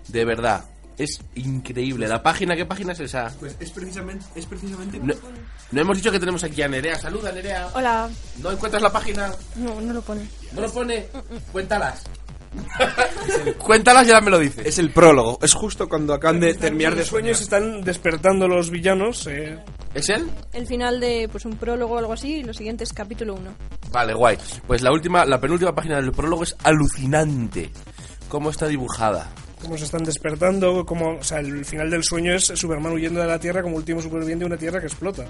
De 0.08 0.24
verdad. 0.24 0.64
Es 0.96 1.20
increíble. 1.36 2.08
¿La 2.08 2.20
página? 2.24 2.56
¿Qué 2.56 2.66
página 2.66 2.92
es 2.92 2.98
esa? 2.98 3.32
Pues 3.38 3.54
es 3.60 3.70
precisamente, 3.70 4.26
es 4.34 4.46
precisamente 4.46 4.98
No, 4.98 5.14
no 5.70 5.80
hemos 5.80 5.96
dicho 5.96 6.10
que 6.10 6.18
tenemos 6.18 6.42
aquí 6.42 6.60
a 6.60 6.66
Nerea. 6.66 6.98
Saluda, 6.98 7.30
Nerea. 7.30 7.68
Hola. 7.74 8.10
¿No 8.42 8.50
encuentras 8.50 8.82
la 8.82 8.90
página? 8.90 9.32
No, 9.54 9.80
no 9.80 9.92
lo 9.92 10.02
pone. 10.02 10.28
¿No 10.52 10.60
lo 10.62 10.72
pone? 10.72 11.06
Cuéntalas. 11.52 12.02
Cuéntalas 13.58 14.06
y 14.06 14.10
ahora 14.10 14.20
me 14.24 14.30
lo 14.30 14.38
dices. 14.38 14.66
es 14.66 14.78
el 14.78 14.90
prólogo. 14.90 15.38
Es 15.42 15.54
justo 15.54 15.88
cuando 15.88 16.14
acaban 16.14 16.40
de 16.40 16.54
terminar 16.54 16.94
de 16.94 17.00
Los 17.00 17.08
sueños 17.08 17.40
están 17.40 17.82
despertando 17.82 18.48
los 18.48 18.70
villanos. 18.70 19.26
eh, 19.26 19.58
¿Es 19.94 20.08
él? 20.08 20.28
El 20.52 20.66
final 20.66 21.00
de 21.00 21.28
pues 21.30 21.44
un 21.44 21.56
prólogo 21.56 21.94
o 21.94 21.98
algo 21.98 22.12
así 22.12 22.36
y 22.36 22.42
lo 22.44 22.52
siguiente 22.52 22.84
es 22.84 22.92
capítulo 22.92 23.34
1. 23.34 23.50
Vale, 23.90 24.14
guay. 24.14 24.38
Pues 24.66 24.82
la 24.82 24.92
última, 24.92 25.24
la 25.24 25.40
penúltima 25.40 25.74
página 25.74 25.96
del 26.00 26.12
prólogo 26.12 26.42
es 26.44 26.54
alucinante. 26.62 27.70
Cómo 28.28 28.50
está 28.50 28.66
dibujada. 28.66 29.30
como 29.62 29.76
se 29.78 29.84
están 29.84 30.04
despertando, 30.04 30.84
como, 30.84 31.16
o 31.16 31.22
sea, 31.24 31.40
el 31.40 31.64
final 31.64 31.90
del 31.90 32.04
sueño 32.04 32.34
es 32.34 32.44
Superman 32.44 32.92
huyendo 32.92 33.20
de 33.20 33.26
la 33.26 33.38
Tierra 33.40 33.62
como 33.62 33.76
último 33.76 34.00
superviviente 34.02 34.44
de 34.44 34.46
una 34.46 34.56
Tierra 34.58 34.80
que 34.80 34.86
explota. 34.86 35.24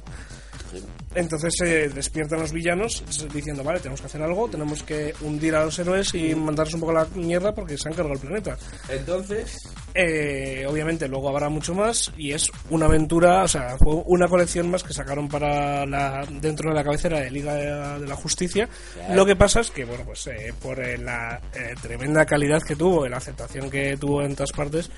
Entonces 1.15 1.55
se 1.57 1.88
despiertan 1.88 2.41
los 2.41 2.53
villanos 2.53 3.03
diciendo, 3.33 3.65
vale, 3.65 3.81
tenemos 3.81 4.00
que 4.00 4.07
hacer 4.07 4.23
algo, 4.23 4.49
tenemos 4.49 4.83
que 4.83 5.15
hundir 5.23 5.55
a 5.55 5.65
los 5.65 5.79
héroes 5.79 6.15
y 6.15 6.35
mandarles 6.35 6.75
un 6.75 6.81
poco 6.81 6.93
la 6.93 7.07
mierda 7.15 7.55
porque 7.55 7.77
se 7.79 7.88
han 7.88 7.95
cargado 7.95 8.15
el 8.15 8.21
planeta. 8.21 8.57
Entonces, 8.88 9.57
Eh, 9.95 10.65
obviamente 10.69 11.09
luego 11.09 11.29
habrá 11.29 11.49
mucho 11.49 11.75
más 11.75 12.12
y 12.17 12.33
es 12.33 12.53
una 12.71 12.87
aventura, 12.87 13.43
o 13.43 13.49
sea, 13.49 13.77
fue 13.79 13.95
una 14.07 14.29
colección 14.29 14.71
más 14.71 14.85
que 14.85 14.93
sacaron 14.93 15.29
para 15.29 15.85
la 15.87 16.25
dentro 16.41 16.71
de 16.71 16.77
la 16.77 16.85
cabecera 16.85 17.19
de 17.21 17.31
Liga 17.33 17.55
de, 17.55 18.00
de 18.00 18.07
la 18.07 18.15
Justicia. 18.15 18.69
Lo 19.12 19.27
que 19.27 19.35
pasa 19.35 19.61
es 19.61 19.71
que, 19.73 19.85
bueno, 19.85 20.05
pues 20.05 20.27
eh, 20.29 20.53
por 20.62 20.79
eh, 20.79 20.99
la 20.99 21.41
eh, 21.53 21.75
tremenda 21.83 22.25
calidad 22.27 22.62
que 22.62 22.77
tuvo 22.77 23.07
y 23.07 23.09
la 23.09 23.17
aceptación 23.17 23.71
que 23.71 23.97
tuvo 23.97 24.23
en 24.23 24.37
todas 24.37 24.53
partes, 24.53 24.88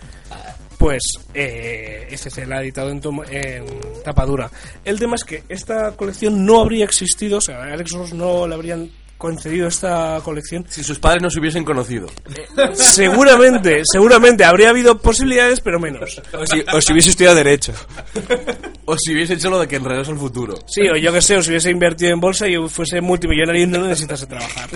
pues 0.76 1.02
eh, 1.34 2.08
SC 2.10 2.46
la 2.46 2.56
ha 2.56 2.62
editado 2.62 2.90
en, 2.90 3.00
en 3.30 3.64
tapadura. 4.04 4.50
El 4.84 4.98
tema 4.98 5.14
es 5.14 5.24
que 5.24 5.44
esta 5.48 5.92
colección 5.92 6.09
no 6.30 6.60
habría 6.60 6.84
existido, 6.84 7.38
o 7.38 7.40
sea, 7.40 7.58
a 7.62 7.72
Alex 7.72 7.90
Ross 7.92 8.12
no 8.12 8.46
le 8.46 8.54
habrían 8.54 8.90
concedido 9.18 9.68
esta 9.68 10.18
colección 10.24 10.64
si 10.70 10.82
sus 10.82 10.98
padres 10.98 11.22
no 11.22 11.28
se 11.30 11.40
hubiesen 11.40 11.62
conocido. 11.62 12.08
Seguramente, 12.74 13.82
seguramente 13.84 14.44
habría 14.44 14.70
habido 14.70 14.98
posibilidades, 14.98 15.60
pero 15.60 15.78
menos. 15.78 16.22
O 16.32 16.46
si, 16.46 16.64
o 16.72 16.80
si 16.80 16.92
hubiese 16.92 17.10
estudiado 17.10 17.36
Derecho. 17.36 17.72
O 18.86 18.96
si 18.96 19.12
hubiesen 19.12 19.36
hecho 19.36 19.50
lo 19.50 19.58
de 19.60 19.68
que 19.68 19.76
enredos 19.76 20.08
el 20.08 20.16
futuro. 20.16 20.54
Sí, 20.66 20.88
o 20.88 20.96
yo 20.96 21.12
que 21.12 21.20
sé, 21.20 21.36
o 21.36 21.42
si 21.42 21.50
hubiese 21.50 21.70
invertido 21.70 22.12
en 22.12 22.20
bolsa 22.20 22.48
y 22.48 22.56
fuese 22.68 23.00
multimillonario 23.02 23.62
y 23.62 23.66
no 23.66 23.86
necesitase 23.86 24.26
trabajar. 24.26 24.68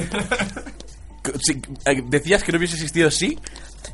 Si- 1.40 1.60
eh, 1.86 2.02
decías 2.06 2.42
que 2.44 2.52
no 2.52 2.58
hubiese 2.58 2.74
existido 2.74 3.10
sí. 3.10 3.38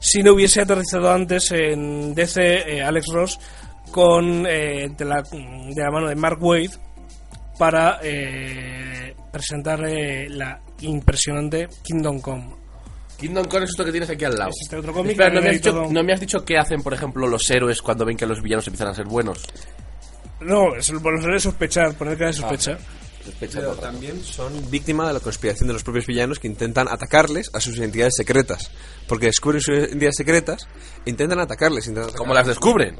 Si 0.00 0.22
no 0.22 0.32
hubiese 0.32 0.62
aterrizado 0.62 1.10
antes 1.12 1.50
en 1.52 2.14
DC, 2.14 2.40
eh, 2.76 2.82
Alex 2.82 3.06
Ross 3.12 3.38
con 3.92 4.46
eh, 4.48 4.88
de, 4.96 5.04
la, 5.04 5.22
de 5.22 5.74
la 5.82 5.90
mano 5.90 6.08
de 6.08 6.14
Mark 6.16 6.38
Wade 6.42 6.70
para 7.60 8.00
eh, 8.02 9.14
presentar 9.30 9.84
eh, 9.86 10.30
la 10.30 10.62
impresionante 10.80 11.68
Kingdom 11.82 12.18
Come. 12.22 12.54
Kingdom 13.18 13.44
Come 13.48 13.64
es 13.64 13.70
esto 13.72 13.84
que 13.84 13.90
tienes 13.90 14.08
aquí 14.08 14.24
al 14.24 14.34
lado. 14.34 14.48
Es 14.48 14.62
este 14.62 14.76
otro 14.78 14.94
cómic 14.94 15.10
Espera, 15.12 15.28
¿no, 15.34 15.42
me 15.42 15.48
has 15.50 15.54
dicho, 15.56 15.72
todo- 15.72 15.92
no 15.92 16.02
me 16.02 16.14
has 16.14 16.20
dicho 16.20 16.42
qué 16.42 16.56
hacen, 16.56 16.82
por 16.82 16.94
ejemplo, 16.94 17.28
los 17.28 17.50
héroes 17.50 17.82
cuando 17.82 18.06
ven 18.06 18.16
que 18.16 18.24
los 18.24 18.40
villanos 18.40 18.66
empiezan 18.66 18.88
a 18.88 18.94
ser 18.94 19.04
buenos? 19.04 19.44
No, 20.40 20.74
es 20.74 20.90
por 20.90 21.22
lo 21.22 21.32
de 21.34 21.38
sospechar, 21.38 21.92
poner 21.98 22.16
cara 22.16 22.28
de 22.30 22.36
sospecha. 22.38 22.78
Sospechan 23.22 23.60
Pero 23.60 23.72
todo. 23.74 23.82
también 23.82 24.24
son 24.24 24.70
víctima 24.70 25.06
de 25.06 25.12
la 25.12 25.20
conspiración 25.20 25.66
de 25.66 25.74
los 25.74 25.84
propios 25.84 26.06
villanos 26.06 26.38
que 26.38 26.48
intentan 26.48 26.88
atacarles 26.88 27.50
a 27.52 27.60
sus 27.60 27.76
identidades 27.76 28.14
secretas. 28.16 28.70
Porque 29.06 29.26
descubren 29.26 29.60
sus 29.60 29.74
identidades 29.76 30.16
secretas 30.16 30.66
e 31.04 31.10
intentan 31.10 31.38
atacarles. 31.40 31.86
Intentan 31.88 32.14
¿Cómo 32.14 32.32
las 32.32 32.46
descubren? 32.46 32.96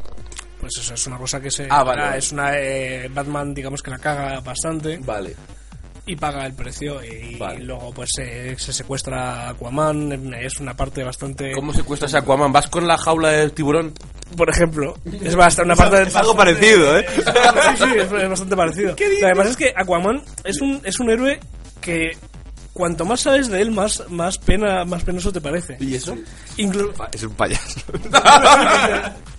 Pues 0.60 0.72
eso 0.78 0.94
es 0.94 1.06
una 1.06 1.16
cosa 1.18 1.40
que 1.40 1.50
se. 1.50 1.66
Ah, 1.70 1.82
vale, 1.82 2.02
vale. 2.02 2.18
Es 2.18 2.32
una. 2.32 2.58
eh, 2.58 3.08
Batman, 3.12 3.54
digamos 3.54 3.82
que 3.82 3.90
la 3.90 3.98
caga 3.98 4.40
bastante 4.40 4.98
Vale. 4.98 5.34
y 6.06 6.16
paga 6.16 6.44
el 6.46 6.52
precio. 6.54 7.02
Y, 7.02 7.36
Vale. 7.36 7.60
luego, 7.64 7.92
pues 7.92 8.10
eh, 8.20 8.54
se 8.58 8.72
secuestra 8.72 9.46
a 9.46 9.50
Aquaman. 9.50 10.34
Es 10.34 10.60
una 10.60 10.76
parte 10.76 11.02
bastante. 11.02 11.52
¿Cómo 11.52 11.72
secuestras 11.72 12.14
a 12.14 12.18
Aquaman? 12.18 12.52
¿Vas 12.52 12.68
con 12.68 12.86
la 12.86 12.98
jaula 12.98 13.30
del 13.30 13.52
tiburón? 13.52 13.94
Por 14.36 14.48
ejemplo, 14.50 14.94
es 15.22 15.34
bastante 15.34 15.72
una 15.72 15.76
parte 15.76 16.02
Es 16.02 16.14
algo 16.14 16.36
parecido, 16.36 16.96
¿eh? 16.98 17.04
Sí, 17.16 17.22
sí, 17.84 17.90
es, 17.96 18.12
es 18.12 18.28
bastante 18.28 18.54
parecido. 18.56 18.94
Pasa 19.34 19.50
es 19.50 19.56
que 19.56 19.72
Aquaman 19.74 20.22
es 20.44 20.60
un, 20.60 20.80
es 20.84 21.00
un 21.00 21.10
héroe 21.10 21.40
que 21.80 22.12
cuanto 22.72 23.04
más 23.04 23.20
sabes 23.22 23.48
de 23.48 23.60
él, 23.60 23.72
más, 23.72 24.04
más 24.08 24.38
pena 24.38 24.84
más 24.84 25.02
penoso 25.02 25.32
te 25.32 25.40
parece. 25.40 25.76
¿Y 25.80 25.94
eso? 25.96 26.14
Incluso 26.58 26.92
Es 27.12 27.22
un 27.24 27.32
payaso. 27.34 27.80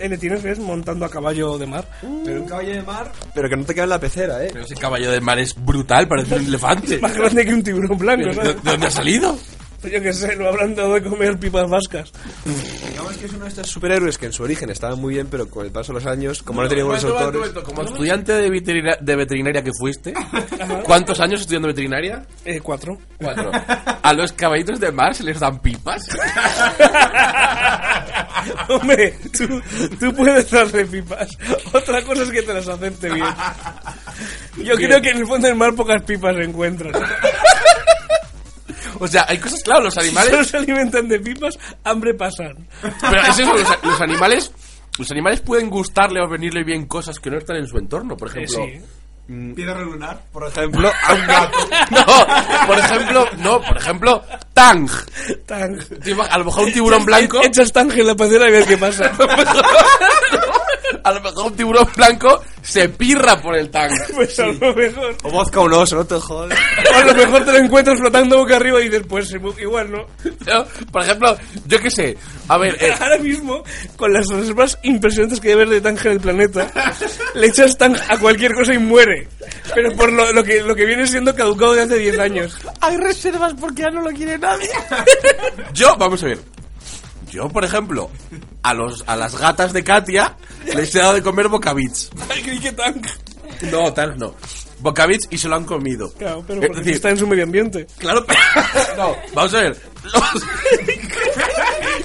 en 0.00 0.18
tienes 0.18 0.42
ves 0.42 0.58
montando 0.58 1.04
a 1.04 1.10
caballo 1.10 1.58
de 1.58 1.66
mar. 1.66 1.88
Pero 2.24 2.42
un 2.42 2.48
caballo 2.48 2.72
de 2.74 2.82
mar. 2.82 3.12
Pero 3.34 3.48
que 3.48 3.56
no 3.56 3.64
te 3.64 3.74
queda 3.74 3.84
en 3.84 3.90
la 3.90 4.00
pecera, 4.00 4.44
¿eh? 4.44 4.48
Pero 4.52 4.64
ese 4.64 4.74
caballo 4.74 5.10
del 5.10 5.22
mar 5.22 5.38
es 5.38 5.54
brutal, 5.54 6.08
parece 6.08 6.36
un 6.36 6.46
elefante. 6.46 6.98
Más 7.02 7.14
grande 7.14 7.44
que 7.44 7.54
un 7.54 7.62
tiburón 7.62 7.98
blanco, 7.98 8.28
¿De, 8.28 8.34
¿sabes? 8.34 8.62
de 8.62 8.70
dónde 8.70 8.86
ha 8.86 8.90
salido? 8.90 9.38
Yo 9.82 10.02
que 10.02 10.12
sé, 10.12 10.34
lo 10.36 10.48
habrán 10.48 10.74
dado 10.74 10.94
de 10.94 11.02
comer 11.02 11.38
pipas 11.38 11.68
vascas. 11.70 12.12
Digamos 12.90 13.16
que 13.16 13.26
es 13.26 13.32
uno 13.32 13.44
de 13.44 13.48
estos 13.50 13.68
superhéroes 13.68 14.18
que 14.18 14.26
en 14.26 14.32
su 14.32 14.42
origen 14.42 14.70
estaban 14.70 14.98
muy 15.00 15.14
bien, 15.14 15.28
pero 15.30 15.48
con 15.48 15.64
el 15.64 15.70
paso 15.72 15.92
de 15.92 16.00
los 16.00 16.06
años, 16.06 16.42
como 16.42 16.62
no, 16.62 16.68
tenían 16.68 16.86
buenos 16.88 17.04
Momento, 17.04 17.20
momento, 17.24 17.38
autores. 17.38 17.54
momento. 17.64 17.74
Como 17.74 17.88
estudiante 17.88 18.32
de 18.32 18.50
veterina- 18.50 18.96
de 19.00 19.16
veterinaria 19.16 19.62
que 19.62 19.70
fuiste, 19.78 20.14
¿cuántos 20.84 21.20
años 21.20 21.40
estudiando 21.42 21.68
veterinaria? 21.68 22.24
Eh, 22.44 22.60
cuatro. 22.60 22.98
Cuatro. 23.18 23.50
¿A 24.02 24.12
los 24.12 24.32
caballitos 24.32 24.80
de 24.80 24.90
mar 24.92 25.14
se 25.14 25.22
les 25.24 25.38
dan 25.38 25.60
pipas? 25.60 26.02
Hombre, 28.68 29.14
tú, 29.36 29.60
tú 29.98 30.14
puedes 30.14 30.50
darle 30.50 30.84
pipas. 30.86 31.28
Otra 31.72 32.02
cosa 32.02 32.22
es 32.22 32.30
que 32.30 32.42
te 32.42 32.54
las 32.54 32.68
acepte 32.68 33.10
bien. 33.12 33.26
Yo 34.58 34.76
Bien. 34.76 34.88
creo 34.90 35.02
que 35.02 35.10
en 35.10 35.18
el 35.18 35.26
fondo 35.26 35.46
del 35.48 35.56
mar 35.56 35.74
pocas 35.74 36.02
pipas 36.02 36.34
se 36.36 36.42
encuentran. 36.44 36.92
O 39.00 39.08
sea, 39.08 39.24
hay 39.28 39.38
cosas, 39.38 39.60
claro, 39.62 39.84
los 39.84 39.94
Si 39.94 40.00
solo 40.00 40.20
animales... 40.20 40.48
se 40.48 40.56
alimentan 40.56 41.08
de 41.08 41.20
pipas, 41.20 41.58
hambre 41.84 42.14
pasan. 42.14 42.66
Pero 42.82 43.22
es 43.22 43.38
eso, 43.38 43.52
los, 43.54 43.68
los 43.84 44.00
animales... 44.00 44.52
Los 44.98 45.10
animales 45.12 45.40
pueden 45.40 45.70
gustarle 45.70 46.20
o 46.20 46.28
venirle 46.28 46.64
bien 46.64 46.86
cosas 46.86 47.20
que 47.20 47.30
no 47.30 47.38
están 47.38 47.56
en 47.56 47.66
su 47.68 47.78
entorno. 47.78 48.16
Por 48.16 48.28
Eh, 48.36 48.42
ejemplo... 48.44 48.64
sí. 48.64 48.80
Piedra 49.54 49.78
lunar, 49.82 50.22
por 50.32 50.48
ejemplo, 50.48 50.90
a 51.06 51.12
un 51.14 51.26
gato. 51.26 51.58
No, 51.90 52.66
por 52.66 52.78
ejemplo, 52.78 53.26
no, 53.38 53.60
por 53.60 53.76
ejemplo, 53.76 54.24
Tang. 54.54 54.88
Tan... 55.46 55.78
A 56.30 56.38
lo 56.38 56.46
mejor 56.46 56.64
un 56.64 56.72
tiburón 56.72 57.04
blanco. 57.04 57.40
Echas 57.44 57.70
tanje 57.70 58.00
en 58.00 58.06
la 58.06 58.14
pecera 58.14 58.48
y 58.48 58.52
ves 58.52 58.66
qué 58.66 58.78
pasa. 58.78 59.12
A 61.04 61.12
lo 61.12 61.20
mejor 61.20 61.46
un 61.52 61.56
tiburón 61.56 61.86
blanco 61.94 62.42
se 62.68 62.88
pirra 62.90 63.40
por 63.40 63.56
el 63.56 63.70
Tang. 63.70 63.90
Pues 64.14 64.38
a 64.40 64.46
lo 64.46 64.74
mejor. 64.74 65.16
O 65.22 65.30
vodka 65.30 65.60
un 65.60 65.72
oso, 65.72 65.96
no 65.96 66.04
te 66.04 66.16
jodes. 66.16 66.58
O 66.92 66.94
a 66.94 67.04
lo 67.04 67.14
mejor 67.14 67.44
te 67.44 67.52
lo 67.52 67.58
encuentras 67.58 67.98
flotando 67.98 68.38
boca 68.38 68.56
arriba 68.56 68.80
y 68.80 68.88
dices, 68.88 69.06
pues 69.08 69.32
igual 69.58 69.90
no. 69.90 70.06
¿No? 70.46 70.66
Por 70.90 71.02
ejemplo, 71.02 71.36
yo 71.66 71.78
qué 71.80 71.90
sé. 71.90 72.16
A 72.48 72.58
ver, 72.58 72.76
eh, 72.80 72.92
Ahora 72.98 73.18
mismo, 73.18 73.62
con 73.96 74.12
las 74.12 74.26
reservas 74.28 74.78
impresionantes 74.82 75.40
que 75.40 75.48
hay 75.48 75.54
de 75.54 75.62
haber 75.62 75.74
de 75.74 75.80
tanje 75.80 76.08
en 76.08 76.14
el 76.14 76.20
planeta, 76.20 76.70
le 77.34 77.46
echas 77.46 77.78
tanje 77.78 78.02
a 78.08 78.18
cualquier 78.18 78.52
cosa 78.54 78.74
y 78.74 78.78
muere. 78.78 79.28
Pero 79.74 79.92
por 79.92 80.12
lo, 80.12 80.32
lo 80.32 80.44
que, 80.44 80.62
lo 80.62 80.74
que 80.74 80.84
viene 80.84 81.06
siendo 81.06 81.34
caducado 81.34 81.74
de 81.74 81.82
hace 81.82 81.98
10 81.98 82.18
años. 82.18 82.58
hay 82.80 82.96
reservas 82.96 83.54
porque 83.58 83.82
ya 83.82 83.90
no 83.90 84.02
lo 84.02 84.10
quiere 84.10 84.36
nadie. 84.38 84.68
Yo, 85.72 85.94
vamos 85.96 86.22
a 86.22 86.26
ver. 86.26 86.38
Yo, 87.30 87.48
por 87.48 87.64
ejemplo, 87.64 88.10
a 88.62 88.74
los 88.74 89.04
a 89.06 89.16
las 89.16 89.36
gatas 89.38 89.72
de 89.72 89.84
Katia 89.84 90.36
les 90.74 90.94
he 90.94 90.98
dado 90.98 91.14
de 91.14 91.22
comer 91.22 91.48
bocabits. 91.48 92.10
No, 93.70 93.92
tal 93.92 94.18
no. 94.18 94.34
Bocabits 94.80 95.26
y 95.30 95.38
se 95.38 95.48
lo 95.48 95.56
han 95.56 95.64
comido. 95.64 96.12
Claro, 96.14 96.44
pero 96.46 96.60
Es 96.62 96.68
porque 96.68 96.80
decir, 96.80 96.94
está 96.94 97.10
en 97.10 97.18
su 97.18 97.26
medio 97.26 97.42
ambiente. 97.44 97.86
Claro, 97.98 98.24
pero... 98.24 98.38
No, 98.96 99.16
vamos 99.34 99.54
a 99.54 99.60
ver. 99.62 99.76
Los- 100.04 100.14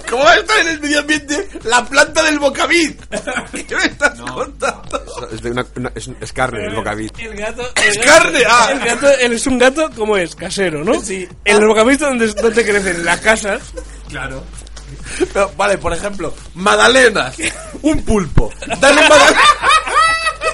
¿Cómo 0.09 0.23
va 0.23 0.31
a 0.31 0.35
estar 0.37 0.59
en 0.61 0.67
el 0.67 0.79
medio 0.79 0.99
ambiente 0.99 1.47
la 1.63 1.85
planta 1.85 2.23
del 2.23 2.39
bocabit? 2.39 2.99
¿Qué 3.67 3.75
me 3.75 3.85
estás 3.85 4.19
contando? 4.19 5.03
Es, 5.31 5.41
de 5.41 5.51
una- 5.51 5.65
una- 5.75 5.91
es, 5.95 6.09
es 6.19 6.33
carne 6.33 6.65
el 6.67 6.75
bocavit. 6.75 7.17
El 7.19 7.35
gato. 7.35 7.63
¡Es 7.75 7.97
gato- 7.97 8.07
carne! 8.07 8.39
¡Ah! 8.47 8.69
El 8.71 8.79
gato 8.79 9.09
él 9.09 9.33
es 9.33 9.47
un 9.47 9.57
gato, 9.59 9.89
¿cómo 9.95 10.17
es? 10.17 10.35
Casero, 10.35 10.83
¿no? 10.83 10.99
Sí. 11.01 11.27
En 11.45 11.59
los 11.59 11.67
bocamistas 11.69 12.09
donde, 12.09 12.27
donde 12.33 12.65
crecen 12.65 12.95
en 12.97 13.05
las 13.05 13.19
casas. 13.21 13.61
Claro. 14.09 14.43
Pero, 15.33 15.51
vale, 15.57 15.77
por 15.77 15.93
ejemplo, 15.93 16.33
magdalenas. 16.55 17.35
Un 17.81 18.03
pulpo. 18.03 18.51
Dale 18.79 19.01
magdalenas. 19.01 19.43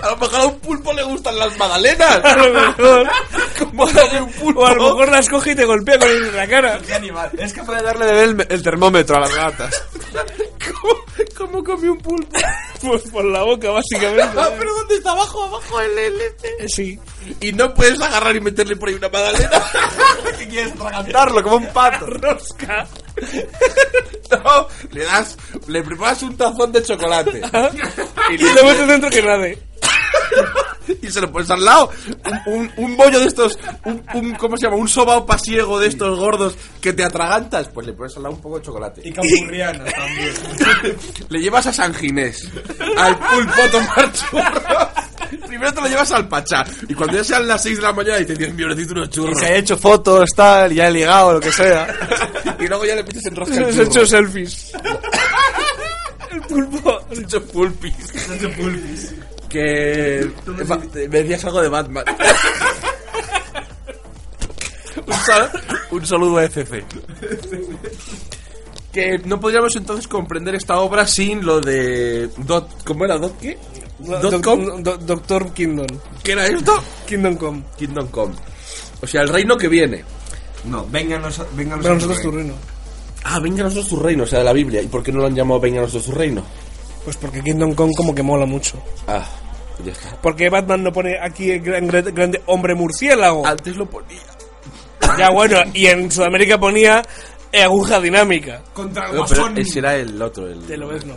A 0.01 0.11
lo 0.11 0.17
mejor 0.17 0.39
a 0.39 0.45
un 0.45 0.59
pulpo 0.59 0.93
le 0.93 1.03
gustan 1.03 1.37
las 1.37 1.57
magdalenas. 1.57 2.23
A 2.23 2.35
lo 2.37 2.53
mejor. 2.53 3.09
¿Cómo 3.57 3.87
darle 3.87 4.21
un 4.21 4.31
pulpo? 4.31 4.61
O 4.61 4.65
a 4.65 4.73
lo 4.73 4.83
mejor 4.83 5.09
las 5.09 5.27
coge 5.27 5.51
y 5.51 5.55
te 5.55 5.65
golpea 5.65 5.99
con 5.99 6.07
el 6.07 6.25
en 6.25 6.35
la 6.35 6.47
cara. 6.47 6.79
¿Qué 6.85 6.93
animal? 6.93 7.29
Es 7.37 7.51
capaz 7.51 7.75
de 7.77 7.83
darle 7.83 8.05
de 8.05 8.13
ver 8.13 8.29
el, 8.29 8.47
el 8.49 8.63
termómetro 8.63 9.17
a 9.17 9.19
las 9.21 9.35
gatas. 9.35 9.83
¿Cómo, 10.81 10.93
cómo 11.39 11.63
come 11.63 11.89
un 11.89 11.97
pulpo? 11.97 12.37
Pues 12.81 13.01
por 13.11 13.25
la 13.25 13.43
boca, 13.43 13.71
básicamente. 13.71 14.37
Ah, 14.37 14.49
pero 14.57 14.73
¿dónde 14.73 14.95
está 14.95 15.11
abajo? 15.11 15.43
Abajo 15.43 15.81
el, 15.81 15.97
el 15.99 16.21
este. 16.21 16.47
Eh, 16.63 16.69
Sí. 16.69 16.99
Y 17.41 17.51
no 17.51 17.73
puedes 17.73 17.99
agarrar 18.01 18.33
y 18.37 18.39
meterle 18.39 18.77
por 18.77 18.87
ahí 18.87 18.95
una 18.95 19.09
magdalena. 19.09 19.51
¿Qué 20.39 20.47
quieres 20.47 20.73
tragantarlo 20.75 21.43
como 21.43 21.57
un 21.57 21.67
pato? 21.73 22.05
Rosca. 22.05 22.87
No, 24.31 24.67
le 24.91 25.03
das, 25.05 25.35
le 25.67 25.81
preparas 25.81 26.21
un 26.21 26.37
tazón 26.37 26.71
de 26.71 26.83
chocolate 26.83 27.41
Y 28.29 28.37
te 28.37 28.63
metes 28.63 28.87
dentro 28.87 29.09
que 29.09 29.23
nade. 29.23 29.57
y 31.01 31.11
se 31.11 31.21
lo 31.21 31.31
pones 31.31 31.49
al 31.49 31.63
lado. 31.63 31.89
Un, 32.47 32.53
un, 32.53 32.71
un 32.77 32.97
bollo 32.97 33.19
de 33.19 33.25
estos, 33.27 33.57
un, 33.85 34.03
un- 34.13 34.35
¿cómo 34.35 34.57
se 34.57 34.65
llama? 34.65 34.77
Un 34.77 34.87
sobao 34.87 35.25
pasiego 35.25 35.79
de 35.79 35.87
estos 35.87 36.17
gordos 36.19 36.55
que 36.81 36.93
te 36.93 37.03
atragantas. 37.03 37.67
Pues 37.69 37.87
le 37.87 37.93
pones 37.93 38.15
al 38.17 38.23
lado 38.23 38.35
un 38.35 38.41
poco 38.41 38.59
de 38.59 38.65
chocolate. 38.65 39.01
Y 39.03 39.11
campurriana 39.11 39.83
también. 39.85 40.33
Le 41.29 41.39
llevas 41.41 41.67
a 41.67 41.73
San 41.73 41.93
Ginés, 41.93 42.47
al 42.97 43.17
pulpo 43.17 43.61
a 43.61 43.69
tomar 43.71 44.11
churros. 44.13 44.47
Primero 45.47 45.73
te 45.73 45.81
lo 45.81 45.87
llevas 45.87 46.11
al 46.11 46.27
Pachá. 46.27 46.63
Y 46.87 46.93
cuando 46.93 47.17
ya 47.17 47.23
sean 47.23 47.47
las 47.47 47.61
6 47.63 47.77
de 47.77 47.83
la 47.83 47.93
mañana 47.93 48.17
dices, 48.17 48.37
Dios 48.37 48.53
mío, 48.53 48.67
necesito 48.67 48.93
unos 48.93 49.07
Y 49.07 49.11
churros. 49.11 49.39
se 49.39 49.45
ha 49.45 49.55
hecho 49.55 49.77
fotos, 49.77 50.29
tal, 50.35 50.71
y 50.73 50.79
ha 50.79 50.89
ligado, 50.89 51.33
lo 51.33 51.39
que 51.39 51.51
sea. 51.51 51.87
Y 52.59 52.67
luego 52.67 52.83
ya 52.85 52.95
le 52.95 53.03
metes 53.03 53.25
en 53.25 53.35
rosca 53.37 53.55
el 53.55 53.63
Has 53.65 53.71
churro. 53.75 53.83
hecho 53.87 54.05
selfies. 54.05 54.71
El 56.31 56.41
pulpo. 56.41 56.99
Has 57.11 57.19
hecho 57.19 57.41
pulpis. 57.45 57.95
Que... 59.49 60.29
Me 61.09 61.23
decías 61.23 61.43
algo 61.45 61.61
de 61.61 61.69
Batman. 61.69 62.05
un, 65.07 65.13
sal- 65.13 65.51
un 65.91 66.05
saludo 66.05 66.37
a 66.37 66.43
FF. 66.45 66.73
Que 68.91 69.17
no 69.19 69.39
podríamos 69.39 69.75
entonces 69.75 70.07
comprender 70.07 70.55
esta 70.55 70.79
obra 70.79 71.05
sin 71.07 71.45
lo 71.45 71.59
de... 71.61 72.29
Dot, 72.37 72.83
¿Cómo 72.85 73.05
era? 73.05 73.17
¿Dot 73.17 73.39
qué? 73.39 73.57
¿Dot 73.99 74.43
com? 74.43 74.81
Do- 74.83 74.97
Doctor 74.97 75.53
Kingdom. 75.53 75.87
¿Qué 76.23 76.31
era 76.33 76.47
esto? 76.47 76.81
Kingdom 77.07 77.35
Come. 77.35 77.63
Kingdom 77.77 78.07
Come. 78.07 78.33
O 79.01 79.07
sea, 79.07 79.21
el 79.21 79.29
reino 79.29 79.57
que 79.57 79.67
viene. 79.67 80.03
No, 80.65 80.85
vénganos, 80.87 81.41
vénganos 81.55 81.85
nosotros 81.85 82.21
tu 82.21 82.31
reino. 82.31 82.53
Ah, 83.23 83.39
venga 83.39 83.61
a 83.61 83.63
nosotros 83.65 83.89
tu 83.89 83.99
reino, 83.99 84.23
o 84.23 84.27
sea, 84.27 84.39
de 84.39 84.45
la 84.45 84.53
Biblia. 84.53 84.81
¿Y 84.81 84.87
por 84.87 85.03
qué 85.03 85.11
no 85.11 85.19
lo 85.19 85.27
han 85.27 85.35
llamado 85.35 85.59
venga 85.59 85.79
a 85.79 85.81
nosotros 85.83 86.05
tu 86.05 86.11
reino? 86.13 86.43
Pues 87.03 87.17
porque 87.17 87.41
Kingdom 87.41 87.73
Come 87.73 87.93
como 87.95 88.13
que 88.13 88.23
mola 88.23 88.45
mucho. 88.45 88.81
Ah, 89.07 89.25
ya 89.83 89.91
está. 89.91 90.17
Porque 90.21 90.49
Batman 90.49 90.83
no 90.83 90.91
pone 90.91 91.17
aquí 91.21 91.51
el 91.51 91.61
gran, 91.61 91.87
gran- 91.87 92.13
grande 92.13 92.41
hombre 92.45 92.75
murciélago. 92.75 93.45
Antes 93.45 93.75
lo 93.77 93.85
ponía. 93.89 94.19
Ya 95.17 95.29
bueno, 95.31 95.57
y 95.73 95.87
en 95.87 96.11
Sudamérica 96.11 96.59
ponía 96.59 97.01
eh, 97.51 97.63
aguja 97.63 97.99
dinámica. 97.99 98.61
Contra 98.73 99.09
el 99.09 99.15
No, 99.15 99.25
pero 99.25 99.41
guasón. 99.41 99.57
ese 99.57 99.79
era 99.79 99.95
el 99.95 100.21
otro. 100.21 100.47
El, 100.47 100.59
Te 100.61 100.77
lo 100.77 100.87
ves, 100.89 101.05
¿no? 101.05 101.15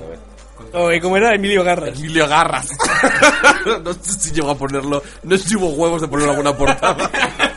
O, 0.74 0.90
¿y 0.92 1.00
¿Cómo 1.00 1.16
era? 1.16 1.34
Emilio 1.34 1.62
Garras. 1.64 1.98
Emilio 1.98 2.26
Garras. 2.28 2.68
no 3.84 3.92
sé 3.92 4.12
si 4.18 4.30
llegó 4.32 4.50
a 4.50 4.56
ponerlo. 4.56 5.02
No 5.24 5.36
sé 5.36 5.48
si 5.50 5.56
hubo 5.56 5.68
huevos 5.70 6.00
de 6.00 6.08
ponerlo 6.08 6.32
en 6.32 6.38
alguna 6.38 6.56
portada. 6.56 7.10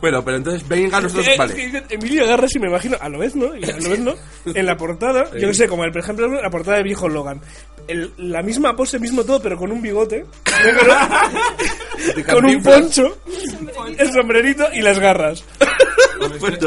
Bueno, 0.00 0.24
pero 0.24 0.38
entonces 0.38 0.66
venga 0.66 1.00
nosotros, 1.00 1.26
es 1.26 1.32
que 1.32 1.38
vale. 1.38 1.54
dicen 1.54 1.84
Emilio 1.90 2.26
Garras 2.26 2.54
y 2.54 2.58
me 2.58 2.68
imagino 2.68 2.96
a 3.00 3.08
lo 3.08 3.18
vez, 3.18 3.34
¿no? 3.36 3.54
Y 3.56 3.64
a 3.64 3.76
lo 3.76 3.88
vez, 3.90 3.98
¿no? 4.00 4.14
En 4.46 4.64
la 4.66 4.76
portada, 4.76 5.30
yo 5.38 5.48
que 5.48 5.54
sé, 5.54 5.68
como 5.68 5.84
el, 5.84 5.92
por 5.92 6.00
ejemplo 6.02 6.28
la 6.40 6.48
portada 6.50 6.78
de 6.78 6.82
Viejo 6.84 7.08
Logan. 7.08 7.40
El- 7.86 8.12
la 8.16 8.42
misma 8.42 8.74
pose, 8.76 8.98
mismo 8.98 9.24
todo, 9.24 9.42
pero 9.42 9.56
con 9.58 9.70
un 9.72 9.82
bigote, 9.82 10.24
con 12.32 12.44
un 12.44 12.62
poncho, 12.62 13.18
el 13.98 14.12
sombrerito 14.12 14.66
y 14.72 14.80
las 14.80 14.98
garras. 14.98 15.44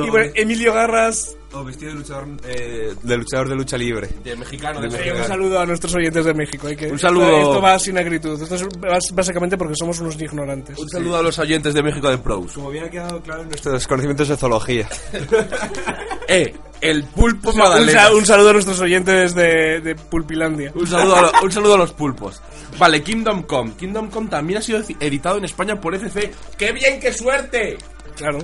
Y 0.05 0.09
bueno, 0.09 0.31
Emilio 0.35 0.73
Garras, 0.73 1.35
O 1.63 1.65
vestido 1.65 1.91
de 1.93 1.97
luchador, 1.99 2.27
eh, 2.45 2.93
de 3.01 3.17
luchador 3.17 3.47
de 3.47 3.55
lucha 3.55 3.77
libre. 3.77 4.09
de 4.21 4.35
mexicano, 4.35 4.81
de 4.81 4.89
mexicano. 4.89 5.21
un 5.21 5.27
saludo 5.27 5.59
a 5.61 5.65
nuestros 5.65 5.95
oyentes 5.95 6.25
de 6.25 6.33
México. 6.33 6.67
eh, 6.67 6.75
que 6.75 6.91
Un 6.91 6.99
saludo. 6.99 7.37
Esto, 7.37 7.61
va 7.61 7.79
sin 7.79 7.97
acritud. 7.97 8.41
Esto 8.41 8.55
es 8.55 8.65
básicamente 9.13 9.57
porque 9.57 9.73
somos 9.79 9.97
unos 10.01 10.21
ignorantes. 10.21 10.77
Un 10.77 10.89
saludo 10.89 11.17
a 11.17 11.23
los 11.23 11.39
oyentes 11.39 11.73
de 11.73 11.81
México 11.81 12.09
de 12.09 12.17
Pros. 12.17 12.51
Como 12.51 12.69
bien 12.69 12.83
ha 12.83 12.89
quedado 12.89 13.21
claro 13.21 13.43
en 13.43 13.47
nuestros 13.49 13.87
conocimientos 13.87 14.27
de 14.27 14.35
zoología. 14.37 14.89
Eh, 16.27 16.53
el 16.79 17.03
pulpo 17.03 17.51
magdalena. 17.53 18.03
sa- 18.07 18.13
un 18.13 18.25
saludo 18.25 18.49
a 18.51 18.53
nuestros 18.53 18.79
oyentes 18.79 19.35
de, 19.35 19.81
de 19.81 19.93
Pulpilandia. 19.95 20.71
Un 20.73 20.87
saludo, 20.87 21.15
a 21.17 21.21
lo- 21.23 21.31
un 21.43 21.51
saludo 21.51 21.73
a 21.75 21.77
los 21.77 21.91
pulpos. 21.91 22.41
Vale, 22.79 23.03
Kingdom 23.03 23.43
Come. 23.43 23.73
Kingdom 23.77 24.09
Come 24.09 24.29
también 24.29 24.59
ha 24.59 24.61
sido 24.61 24.81
editado 25.01 25.37
en 25.37 25.45
España 25.45 25.79
por 25.79 25.93
FC. 25.95 26.31
¡Qué 26.57 26.71
bien, 26.71 26.99
qué 26.99 27.11
suerte! 27.13 27.77
Claro. 28.15 28.39